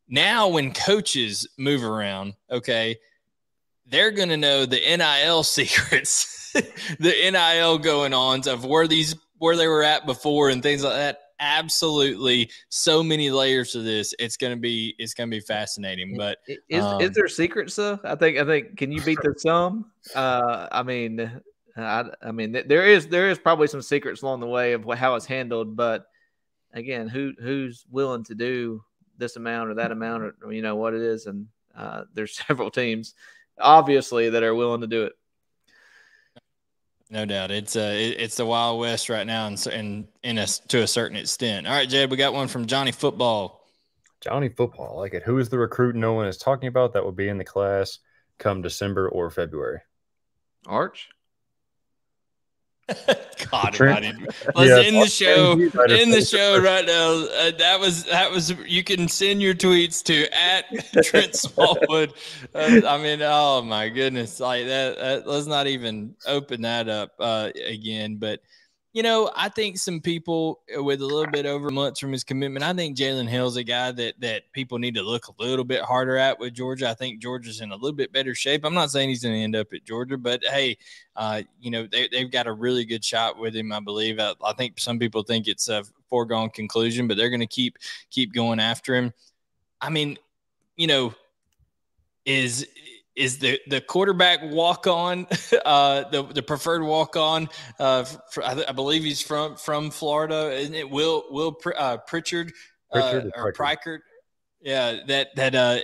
[0.07, 2.97] Now when coaches move around okay
[3.87, 6.40] they're gonna know the nil secrets
[6.99, 10.93] the nil going ons of where these where they were at before and things like
[10.93, 14.13] that absolutely so many layers to this.
[14.19, 16.15] It's gonna be it's gonna be fascinating.
[16.15, 16.37] But
[16.69, 17.99] is um, is there secrets though?
[18.03, 19.91] I think I think can you beat the sum?
[20.15, 21.41] Uh, I mean,
[21.75, 25.15] I, I mean there is there is probably some secrets along the way of how
[25.15, 26.05] it's handled, but
[26.73, 28.83] again, who who's willing to do
[29.17, 32.71] this amount or that amount or you know what it is, and uh, there's several
[32.71, 33.15] teams
[33.59, 35.13] obviously that are willing to do it.
[37.11, 40.81] No doubt, it's uh, it's the Wild West right now, and and in a to
[40.81, 41.67] a certain extent.
[41.67, 43.67] All right, Jed, we got one from Johnny Football.
[44.21, 45.23] Johnny Football, I like it.
[45.23, 47.99] Who is the recruit no one is talking about that will be in the class
[48.39, 49.81] come December or February?
[50.65, 51.09] Arch.
[53.51, 53.79] God, let's
[54.57, 55.53] yeah, end the show.
[55.53, 57.25] In the show right now.
[57.25, 58.51] Uh, that was that was.
[58.67, 60.65] You can send your tweets to at
[61.03, 62.13] Trent Smallwood.
[62.53, 65.27] Uh, I mean, oh my goodness, like that, that.
[65.27, 68.17] Let's not even open that up uh, again.
[68.17, 68.41] But
[68.93, 72.63] you know, I think some people with a little bit over months from his commitment,
[72.63, 75.81] I think Jalen Hale's a guy that that people need to look a little bit
[75.81, 76.89] harder at with Georgia.
[76.89, 78.65] I think Georgia's in a little bit better shape.
[78.65, 80.77] I'm not saying he's going to end up at Georgia, but hey,
[81.15, 84.19] uh, you know, they, they've got a really good shot with him, I believe.
[84.19, 87.77] I, I think some people think it's a foregone conclusion, but they're going to keep
[88.09, 89.13] keep going after him.
[89.79, 90.17] I mean,
[90.75, 91.13] you know,
[92.25, 92.67] is
[93.15, 95.27] is the the quarterback walk on
[95.65, 98.05] uh, the the preferred walk on uh,
[98.43, 102.53] I, I, believe he's from from Florida isn't it Will Will uh, Pritchard,
[102.91, 103.51] uh, Pritchard or
[104.61, 105.79] yeah that that uh,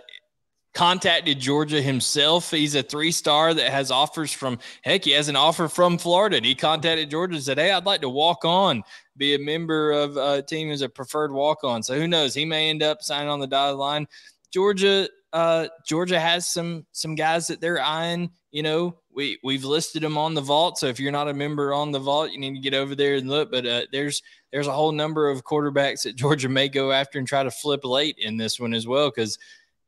[0.78, 2.52] contacted Georgia himself.
[2.52, 6.38] He's a three star that has offers from heck he has an offer from Florida
[6.38, 8.84] and he contacted Georgia and said hey I'd like to walk on
[9.18, 12.34] be a member of a team as a preferred walk on so who knows?
[12.34, 14.08] He may end up signing on the dotted line.
[14.54, 18.32] Georgia uh, Georgia has some some guys that they're eyeing.
[18.52, 20.78] You know, we we've listed them on the vault.
[20.78, 23.16] So if you're not a member on the vault, you need to get over there
[23.16, 23.52] and look.
[23.52, 24.22] But uh, there's
[24.52, 27.84] there's a whole number of quarterbacks that Georgia may go after and try to flip
[27.84, 29.10] late in this one as well.
[29.10, 29.38] Because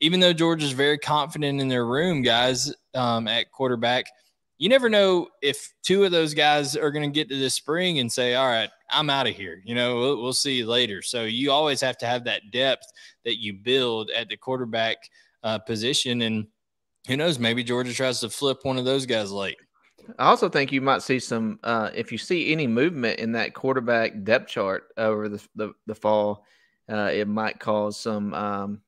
[0.02, 4.06] even though Georgia's very confident in their room, guys um, at quarterback,
[4.58, 8.00] you never know if two of those guys are going to get to this spring
[8.00, 11.02] and say, "All right, I'm out of here." You know, we'll, we'll see you later.
[11.02, 12.86] So you always have to have that depth
[13.24, 14.98] that you build at the quarterback
[15.44, 16.22] uh, position.
[16.22, 16.48] And
[17.08, 19.58] who knows, maybe Georgia tries to flip one of those guys late.
[20.18, 23.54] I also think you might see some uh, if you see any movement in that
[23.54, 26.46] quarterback depth chart over the the, the fall,
[26.92, 28.82] uh, it might cause some um,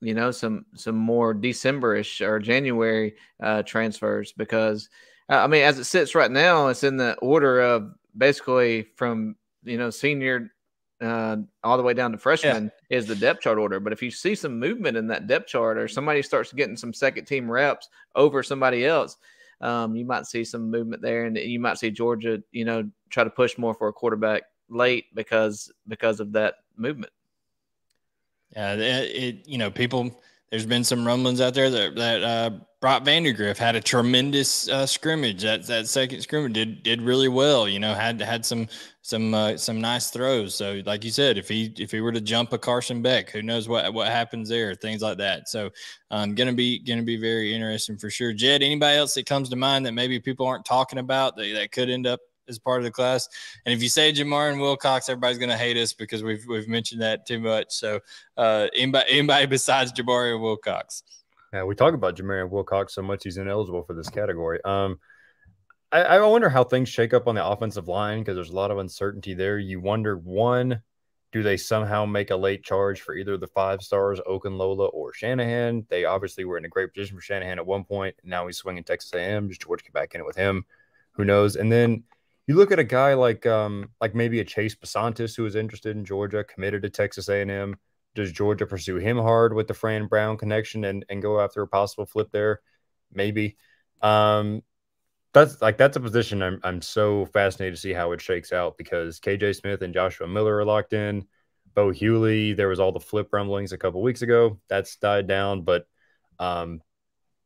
[0.00, 4.88] you know some some more Decemberish or January uh, transfers because
[5.28, 9.36] uh, I mean as it sits right now, it's in the order of basically from
[9.62, 10.50] you know senior
[11.00, 12.96] uh, all the way down to freshman yeah.
[12.96, 13.80] is the depth chart order.
[13.80, 16.94] But if you see some movement in that depth chart or somebody starts getting some
[16.94, 19.16] second team reps over somebody else,
[19.60, 23.24] um, you might see some movement there, and you might see Georgia, you know, try
[23.24, 27.12] to push more for a quarterback late because because of that movement.
[28.54, 30.20] Yeah, it, it you know people
[30.50, 32.50] there's been some rumblings out there that that uh,
[32.84, 35.40] Brock Vandagriff had a tremendous uh, scrimmage.
[35.40, 37.66] That that second scrimmage did did really well.
[37.66, 38.68] You know, had had some
[39.00, 40.54] some uh, some nice throws.
[40.54, 43.40] So, like you said, if he if he were to jump a Carson Beck, who
[43.40, 44.74] knows what what happens there?
[44.74, 45.48] Things like that.
[45.48, 45.70] So,
[46.10, 48.34] um, gonna be gonna be very interesting for sure.
[48.34, 51.72] Jed, anybody else that comes to mind that maybe people aren't talking about that, that
[51.72, 53.26] could end up as part of the class.
[53.64, 57.00] And if you say Jamarion Wilcox, everybody's going to hate us because we've we've mentioned
[57.00, 57.68] that too much.
[57.70, 58.00] So
[58.36, 61.02] uh, anybody anybody besides Jamarion Wilcox.
[61.54, 64.58] Yeah, we talk about Jamarion Wilcox so much he's ineligible for this category.
[64.64, 64.98] Um,
[65.92, 68.72] I, I wonder how things shake up on the offensive line because there's a lot
[68.72, 69.60] of uncertainty there.
[69.60, 70.82] You wonder one,
[71.30, 75.86] do they somehow make a late charge for either the five stars, Okunlola or Shanahan?
[75.90, 78.16] They obviously were in a great position for Shanahan at one point.
[78.24, 79.46] Now he's swinging Texas A&M.
[79.46, 80.64] Does George get back in it with him?
[81.12, 81.54] Who knows?
[81.54, 82.02] And then
[82.48, 85.96] you look at a guy like um like maybe a Chase Bisontis who is interested
[85.96, 87.76] in Georgia, committed to Texas A&M.
[88.14, 91.68] Does Georgia pursue him hard with the Fran Brown connection and and go after a
[91.68, 92.60] possible flip there?
[93.12, 93.56] Maybe.
[94.02, 94.62] Um,
[95.32, 98.78] that's like that's a position I'm I'm so fascinated to see how it shakes out
[98.78, 101.26] because KJ Smith and Joshua Miller are locked in.
[101.74, 104.60] Bo Hughley, there was all the flip rumblings a couple weeks ago.
[104.68, 105.86] That's died down, but
[106.38, 106.80] um,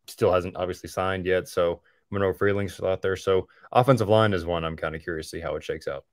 [0.06, 1.48] still hasn't obviously signed yet.
[1.48, 3.16] So Monroe Freeling's still out there.
[3.16, 6.04] So offensive line is one I'm kind of curious to see how it shakes out.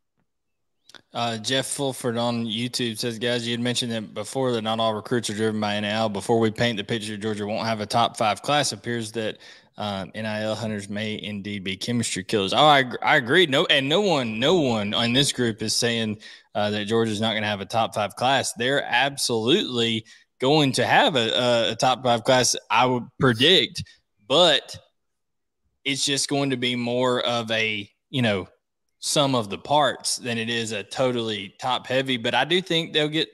[1.14, 4.93] Uh, Jeff Fulford on YouTube says, guys, you had mentioned that before that not all
[4.93, 6.10] recruits are driven by NIL.
[6.10, 8.72] Before we paint the picture, Georgia won't have a top five class.
[8.72, 9.38] Appears that
[9.78, 12.54] um, NIL hunters may indeed be chemistry killers.
[12.54, 13.46] Oh, I, I agree.
[13.46, 16.20] No, and no one, no one on this group is saying
[16.54, 18.54] uh, that Georgia's not going to have a top five class.
[18.54, 20.06] They're absolutely
[20.39, 22.56] going to have a, a, a top five class.
[22.70, 23.84] I would predict,
[24.28, 24.78] but
[25.84, 28.48] it's just going to be more of a, you know,
[29.06, 32.18] sum of the parts than it is a totally top heavy.
[32.18, 33.30] But I do think they'll get,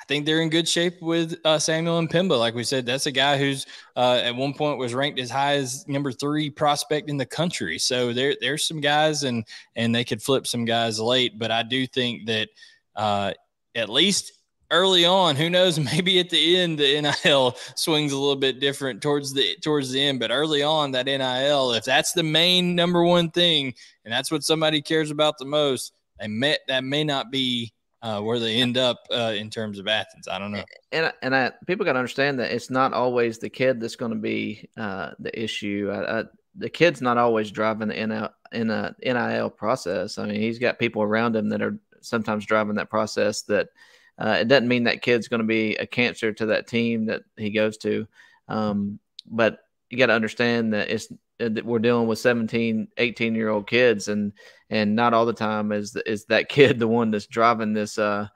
[0.00, 2.38] I think they're in good shape with uh, Samuel M'Pemba.
[2.38, 3.66] Like we said, that's a guy who's
[3.96, 7.76] uh, at one point was ranked as high as number three prospect in the country.
[7.76, 11.40] So there, there's some guys and, and they could flip some guys late.
[11.40, 12.48] But I do think that
[12.94, 13.32] uh,
[13.74, 14.30] at least
[14.70, 15.78] early on, who knows?
[15.92, 20.02] Maybe at the end, the NIL swings a little bit different towards the towards the
[20.02, 20.20] end.
[20.20, 24.44] But early on, that NIL, if that's the main number one thing, and that's what
[24.44, 28.76] somebody cares about the most, they may, that may not be uh, where they end
[28.76, 30.28] up uh, in terms of Athens.
[30.28, 30.64] I don't know.
[30.92, 34.12] And and I, people got to understand that it's not always the kid that's going
[34.12, 35.90] to be uh, the issue.
[35.92, 36.24] I, I,
[36.58, 40.18] the kid's not always driving the NIL, in a NIL process.
[40.18, 43.68] I mean, he's got people around him that are sometimes driving that process that
[44.18, 47.22] uh, it doesn't mean that kid's going to be a cancer to that team that
[47.36, 48.06] he goes to.
[48.48, 49.58] Um, but
[49.90, 51.10] you got to understand that it's
[51.40, 54.32] uh, that we're dealing with 17, 18 year old kids, and
[54.70, 58.28] and not all the time is is that kid the one that's driving this uh,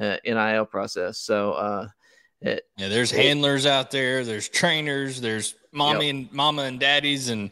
[0.00, 1.18] uh NIL process.
[1.18, 1.88] So uh,
[2.40, 6.14] it, yeah, there's it, handlers out there, there's trainers, there's mommy yep.
[6.14, 7.50] and mama and daddies and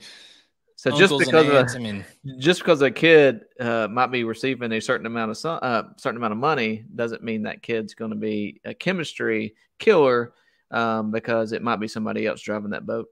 [0.78, 2.04] so just because aunts, a, I mean,
[2.38, 6.34] just because a kid uh, might be receiving a certain amount of uh, certain amount
[6.34, 10.34] of money doesn't mean that kid's going to be a chemistry killer
[10.70, 13.08] um, because it might be somebody else driving that boat.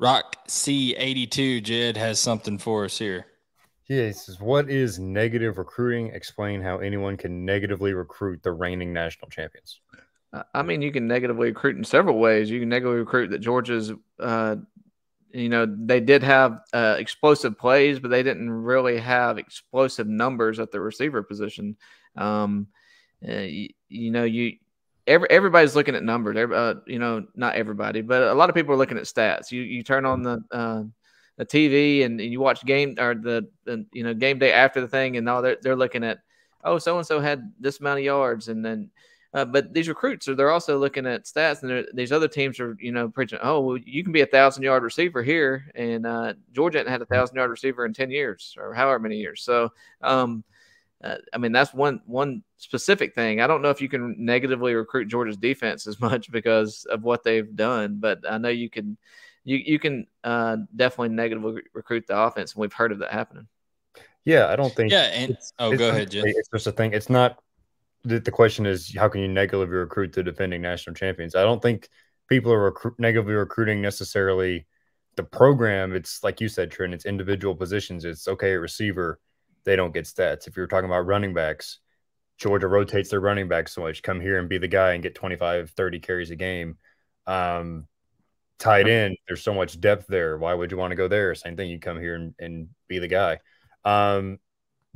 [0.00, 3.26] Rock C82 Jed has something for us here.
[3.88, 6.08] Yes, what is negative recruiting?
[6.08, 9.78] Explain how anyone can negatively recruit the reigning national champions.
[10.52, 12.50] I mean, you can negatively recruit in several ways.
[12.50, 14.56] You can negatively recruit that Georgia's uh,
[15.34, 20.60] you know they did have uh, explosive plays, but they didn't really have explosive numbers
[20.60, 21.76] at the receiver position.
[22.16, 22.68] Um,
[23.26, 24.56] uh, you, you, know, you
[25.08, 26.36] every everybody's looking at numbers.
[26.36, 29.50] Uh, you know, not everybody, but a lot of people are looking at stats.
[29.50, 30.84] You you turn on the uh,
[31.36, 34.80] the TV and, and, you watch game or the, the, you know game day after
[34.80, 36.20] the thing, and all they're they're looking at
[36.62, 38.88] oh so and so had this amount of yards, and then
[39.34, 42.76] uh, but these recruits are they're also looking at stats, and these other teams are
[42.80, 46.34] you know preaching, oh, well, you can be a thousand yard receiver here, and uh,
[46.52, 49.42] Georgia hadn't had a thousand yard receiver in ten years or however many years.
[49.42, 49.72] So
[50.02, 50.44] um,
[51.02, 53.40] uh, I mean, that's one one specific thing.
[53.40, 57.24] I don't know if you can negatively recruit Georgia's defense as much because of what
[57.24, 58.96] they've done, but I know you can
[59.44, 63.48] you you can uh, definitely negatively recruit the offense, and we've heard of that happening.
[64.24, 64.90] Yeah, I don't think.
[64.90, 66.24] Yeah, and it's, oh, it's, go ahead, Jim.
[66.26, 66.94] It's just a thing.
[66.94, 67.38] It's not.
[68.04, 71.34] The, the question is, how can you negatively recruit the defending national champions?
[71.34, 71.88] I don't think
[72.28, 74.66] people are recru- negatively recruiting necessarily
[75.16, 75.94] the program.
[75.94, 76.94] It's like you said, Trent.
[76.94, 78.04] It's individual positions.
[78.04, 79.20] It's okay, a receiver,
[79.64, 80.46] they don't get stats.
[80.46, 81.78] If you're talking about running backs,
[82.38, 84.02] Georgia rotates their running backs so much.
[84.02, 86.76] Come here and be the guy and get 25, 30 carries a game.
[87.26, 87.86] Um,
[88.58, 90.36] tight end, there's so much depth there.
[90.36, 91.34] Why would you want to go there?
[91.34, 91.70] Same thing.
[91.70, 93.38] You come here and, and be the guy.
[93.84, 94.38] Um,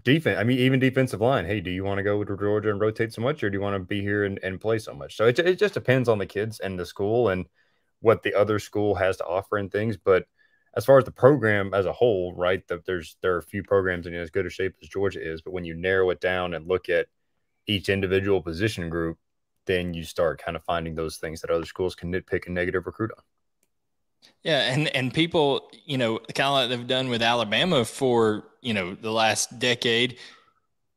[0.09, 1.45] defense, I mean, even defensive line.
[1.45, 3.61] Hey, do you want to go to Georgia and rotate so much, or do you
[3.61, 5.17] want to be here and, and play so much?
[5.17, 7.47] So it, it just depends on the kids and the school and
[8.01, 9.99] what the other school has to offer and things.
[9.99, 10.25] But
[10.75, 13.63] as far as the program as a whole, right, the, there's there are a few
[13.63, 16.55] programs in as good a shape as Georgia is, but when you narrow it down
[16.55, 17.07] and look at
[17.67, 19.19] each individual position group,
[19.67, 22.87] then you start kind of finding those things that other schools can nitpick and negative
[22.87, 23.25] recruit on.
[24.45, 28.73] Yeah, and and people, you know, kind of like they've done with Alabama for you
[28.73, 30.19] know the last decade.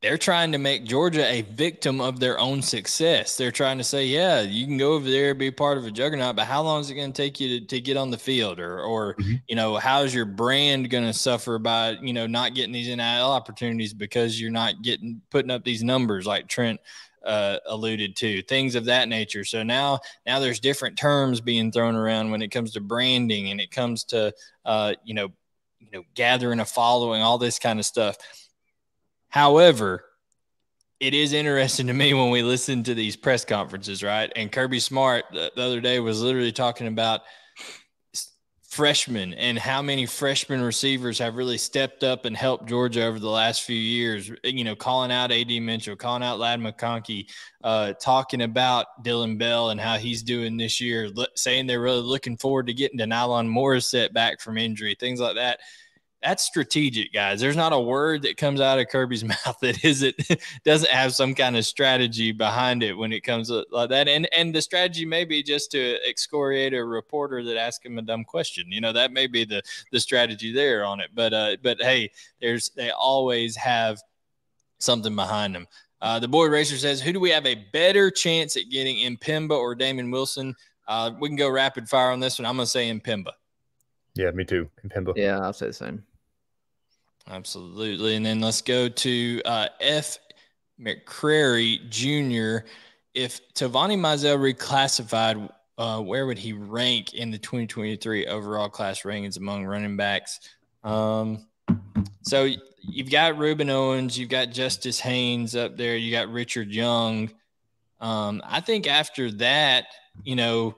[0.01, 3.37] They're trying to make Georgia a victim of their own success.
[3.37, 6.35] They're trying to say, yeah, you can go over there be part of a juggernaut,
[6.35, 8.59] but how long is it going to take you to, to get on the field,
[8.59, 9.35] or or mm-hmm.
[9.47, 13.01] you know, how's your brand going to suffer by you know not getting these NIL
[13.01, 16.79] opportunities because you're not getting putting up these numbers like Trent
[17.25, 19.43] uh, alluded to, things of that nature.
[19.43, 23.61] So now, now there's different terms being thrown around when it comes to branding and
[23.61, 24.33] it comes to,
[24.65, 25.29] uh, you know,
[25.79, 28.17] you know, gathering a following, all this kind of stuff.
[29.29, 30.05] However,
[30.99, 34.31] it is interesting to me when we listen to these press conferences, right?
[34.35, 37.21] And Kirby Smart the, the other day was literally talking about
[38.71, 43.29] freshmen and how many freshman receivers have really stepped up and helped Georgia over the
[43.29, 44.31] last few years.
[44.45, 47.29] You know, calling out AD Mitchell, calling out Ladd McConkey,
[47.65, 52.37] uh, talking about Dillon Bell and how he's doing this year, saying they're really looking
[52.37, 55.59] forward to getting De'Nylon Morrissette back from injury, things like that
[56.23, 57.41] that's strategic, guys.
[57.41, 60.15] There's not a word that comes out of Kirby's mouth that isn't
[60.65, 64.07] doesn't have some kind of strategy behind it when it comes to like that.
[64.07, 68.03] And and the strategy may be just to excoriate a reporter that asked him a
[68.03, 68.71] dumb question.
[68.71, 69.61] You know, that may be the
[69.91, 71.09] the strategy there on it.
[71.13, 74.01] But uh, but hey, there's they always have
[74.79, 75.67] something behind them.
[76.01, 79.51] Uh, the boy racer says, "Who do we have a better chance at getting M'Pemba
[79.51, 80.55] or Damon Wilson?"
[80.87, 82.45] Uh, we can go rapid fire on this one.
[82.45, 83.31] I'm going to say M'Pemba.
[84.15, 84.69] Yeah, me too.
[84.83, 85.13] M'Pemba.
[85.15, 86.03] Yeah, I'll say the same.
[87.29, 88.15] Absolutely.
[88.15, 90.17] And then let's go to uh, F.
[90.81, 92.65] McCrary Jr.
[93.13, 99.37] If Tovani Mizell reclassified, uh, where would he rank in the 2023 overall class rankings
[99.37, 100.39] among running backs?
[100.83, 101.47] Um,
[102.23, 102.49] so
[102.81, 107.31] you've got Rueben Owens, you've got Justice Haynes up there, you got Richard Young.
[107.99, 109.85] Um, I think after that,
[110.23, 110.75] you know,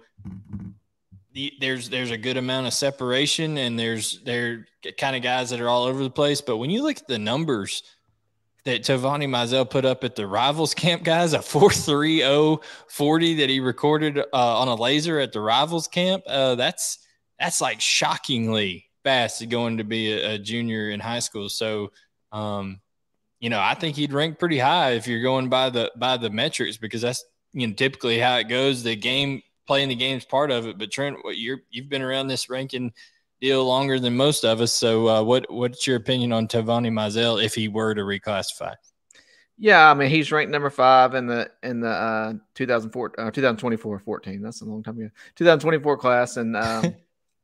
[1.60, 4.68] there's there's a good amount of separation and there's they're
[4.98, 6.42] kind of guys that are all over the place.
[6.42, 7.84] But when you look at the numbers
[8.66, 13.60] that Tovani Mizell put up at the rivals camp, guys, a 430 40 that he
[13.60, 17.00] recorded uh, on a laser at the rivals camp, uh, that's
[17.40, 21.50] that's like shockingly fast going to be a, a junior in high school.
[21.50, 21.92] So
[22.32, 22.80] um,
[23.40, 26.30] you know, I think he'd rank pretty high if you're going by the by the
[26.30, 27.24] metrics because that's
[27.54, 28.84] you know typically how it goes.
[28.84, 30.78] The game playing the game's part of it.
[30.78, 32.94] But Trent, what you're you've been around this ranking
[33.42, 34.72] deal longer than most of us.
[34.72, 38.76] So uh, what what's your opinion on Tovani Mizell if he were to reclassify?
[39.58, 44.00] Yeah, I mean he's ranked number five in the in the uh, 2004 uh, 2024
[44.00, 44.42] 14.
[44.42, 45.10] That's a long time ago.
[45.36, 46.96] 2024 class, and um,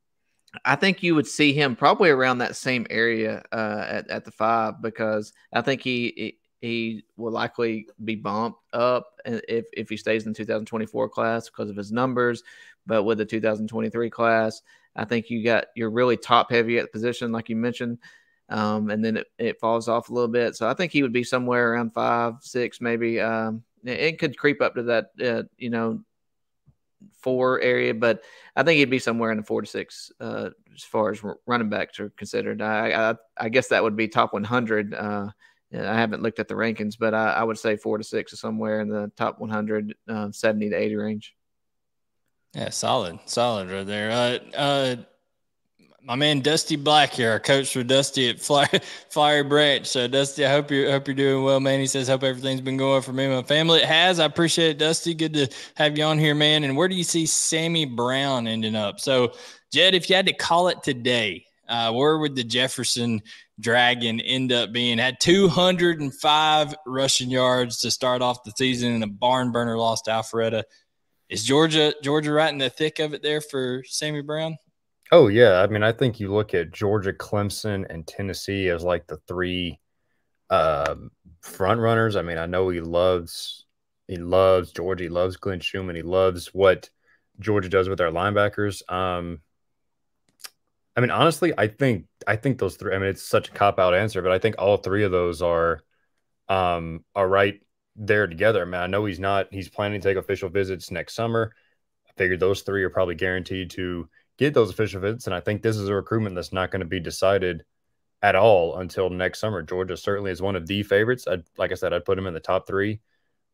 [0.66, 4.32] I think you would see him probably around that same area uh, at at the
[4.32, 10.26] five because I think he he will likely be bumped up if, if he stays
[10.26, 12.44] in the 2024 class because of his numbers.
[12.86, 14.62] But with the 2023 class,
[14.96, 18.00] I think you got you're really top heavy at the position, like you mentioned,
[18.50, 20.56] um, and then it, it falls off a little bit.
[20.56, 23.20] So I think he would be somewhere around five, six, maybe.
[23.20, 26.02] Um, it could creep up to that, uh, you know,
[27.22, 28.24] four area, but
[28.56, 31.70] I think he'd be somewhere in the four to six uh, as far as running
[31.70, 32.62] backs are considered.
[32.62, 35.30] I, I, I guess that would be top 100 uh,
[35.74, 38.40] I haven't looked at the rankings, but I, I, would say four to six is
[38.40, 41.36] somewhere in the top 100, uh, 70 to 80 range.
[42.56, 44.12] Yeah, solid, solid right there.
[44.12, 44.96] Uh, uh,
[46.04, 48.66] my man Dusty Black here, our coach for Dusty at Fly,
[49.10, 49.86] Flowery Branch.
[49.86, 51.80] So Dusty, I hope you hope you're doing well, man.
[51.80, 53.80] He says, hope everything's been going for me and my family.
[53.80, 54.20] It has.
[54.20, 55.14] I appreciate it, Dusty.
[55.14, 56.64] Good to have you on here, man.
[56.64, 59.00] And where do you see Sammy Brown ending up?
[59.00, 59.34] So,
[59.72, 63.22] Jed, if you had to call it today, Uh, where would the Jefferson
[63.60, 64.98] Dragon end up being?
[64.98, 70.12] Had 205 rushing yards to start off the season, and a barn burner lost to
[70.12, 70.64] Alpharetta.
[71.30, 74.58] Is Georgia Georgia right in the thick of it there for Sammy Brown?
[75.12, 79.06] Oh yeah, I mean, I think you look at Georgia, Clemson, and Tennessee as like
[79.06, 79.80] the three
[80.50, 80.96] uh,
[81.42, 82.16] front runners.
[82.16, 83.66] I mean, I know he loves
[84.08, 86.90] he loves Georgia, he loves Glenn Schumann, he loves what
[87.40, 88.82] Georgia does with their linebackers.
[88.92, 89.42] Um,
[91.00, 92.94] I mean, honestly, I think I think those three.
[92.94, 95.42] I mean, it's such a cop out answer, but I think all three of those
[95.42, 95.80] are
[96.50, 97.62] um, are right
[97.96, 98.62] there together.
[98.62, 99.48] I mean, I know he's not.
[99.50, 101.54] He's planning to take official visits next summer.
[102.06, 105.62] I figured those three are probably guaranteed to get those official visits, and I think
[105.62, 107.64] this is a recruitment that's not going to be decided
[108.22, 109.62] at all until next summer.
[109.62, 111.30] Georgia certainly is one of the favorites.
[111.30, 113.00] I'd, like I said, I'd put him in the top three.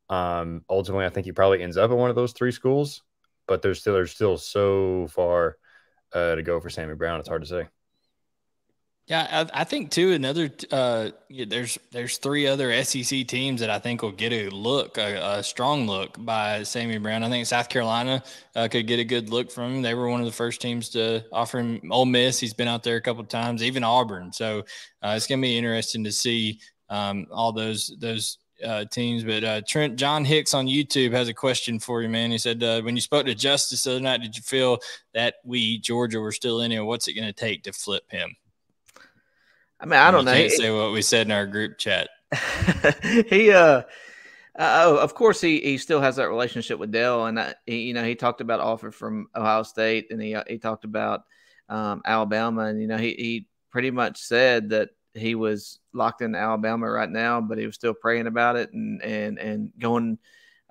[0.09, 3.03] Um, ultimately, I think he probably ends up at one of those three schools,
[3.47, 5.57] but there's still there's still so far
[6.15, 7.19] uh, to go for Sammy Brown.
[7.19, 7.67] It's hard to say.
[9.07, 10.13] Yeah, I, I think too.
[10.13, 14.97] Another uh, there's there's three other SEC teams that I think will get a look,
[14.97, 17.23] a, a strong look by Sammy Brown.
[17.23, 18.23] I think South Carolina
[18.55, 19.81] uh, could get a good look from him.
[19.83, 21.91] They were one of the first teams to offer him.
[21.91, 24.33] Ole Miss, he's been out there a couple of times, even Auburn.
[24.33, 24.63] So
[25.03, 26.59] uh, it's to be interesting to see
[26.89, 29.23] um, all those those uh, teams.
[29.23, 32.31] But uh, Trent John Hicks on YouTube has a question for you, man.
[32.31, 34.79] He said, uh, "When you spoke to Justice the other night, did you feel
[35.13, 36.83] that we Georgia were still in it?
[36.83, 38.35] What's it going to take to flip him?"
[39.79, 40.33] I mean, I don't know.
[40.33, 42.09] Can't say what we said in our group chat.
[43.29, 43.83] he, uh,
[44.57, 47.81] uh, oh, of course, he he still has that relationship with Dell, and I, he,
[47.81, 51.23] you know, he talked about offer from Ohio State, and he uh, he talked about
[51.69, 56.35] um, Alabama, and you know, he he pretty much said that he was locked in
[56.35, 60.17] Alabama right now, but he was still praying about it and and and going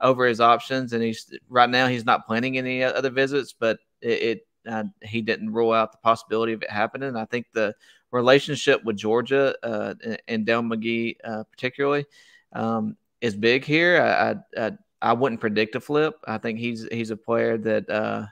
[0.01, 0.93] over his options.
[0.93, 5.23] And he's right now he's not planning any other visits, but it, it uh, he
[5.23, 7.17] didn't rule out the possibility of it happening.
[7.17, 7.75] I think the
[8.11, 9.95] relationship with Georgia uh,
[10.29, 12.07] and Dell McGee, uh, particularly,
[12.53, 14.01] um, is big here.
[14.01, 14.73] I, I,
[15.03, 16.19] I wouldn't predict a flip.
[16.27, 18.27] I think he's he's a player that uh,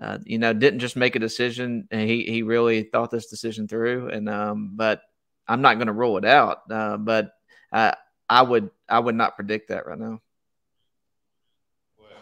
[0.00, 1.86] uh, you know didn't just make a decision.
[1.90, 5.02] He he really thought this decision through, and um, but
[5.48, 6.62] I'm not going to rule it out.
[6.70, 7.32] Uh, but
[7.72, 7.94] I
[8.28, 10.20] I would I would not predict that right now.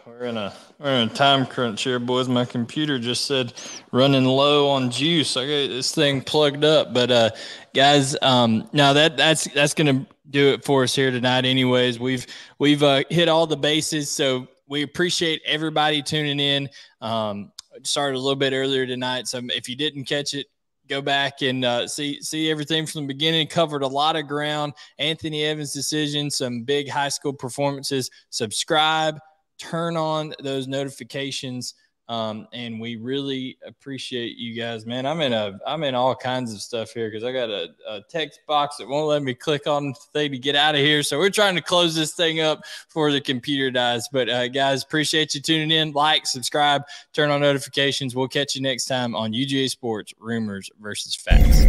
[0.05, 2.27] We're in a we're in a time crunch here, boys.
[2.27, 3.53] My computer just said
[3.91, 5.37] running low on juice.
[5.37, 7.29] I got this thing plugged up, but uh,
[7.73, 11.45] guys, um, now that that's that's gonna do it for us here tonight.
[11.45, 12.25] Anyways, we've
[12.57, 16.69] we've uh, hit all the bases, so we appreciate everybody tuning in.
[16.99, 17.51] Um,
[17.83, 20.47] started a little bit earlier tonight, so if you didn't catch it,
[20.87, 23.47] go back and uh, see see everything from the beginning.
[23.47, 24.73] Covered a lot of ground.
[24.99, 28.09] Anthony Evans' decision, some big high school performances.
[28.29, 29.19] Subscribe
[29.61, 31.75] turn on those notifications.
[32.09, 35.05] Um, and we really appreciate you guys, man.
[35.05, 38.01] I'm in a, I'm in all kinds of stuff here because I got a, a,
[38.09, 41.03] text box that won't let me click on thing to get out of here.
[41.03, 44.09] So we're trying to close this thing up before the computer dies.
[44.11, 45.93] But uh, guys, appreciate you tuning in.
[45.93, 46.83] Like, subscribe,
[47.13, 48.13] turn on notifications.
[48.13, 51.61] We'll catch you next time on UGA Sports Rumors versus Facts.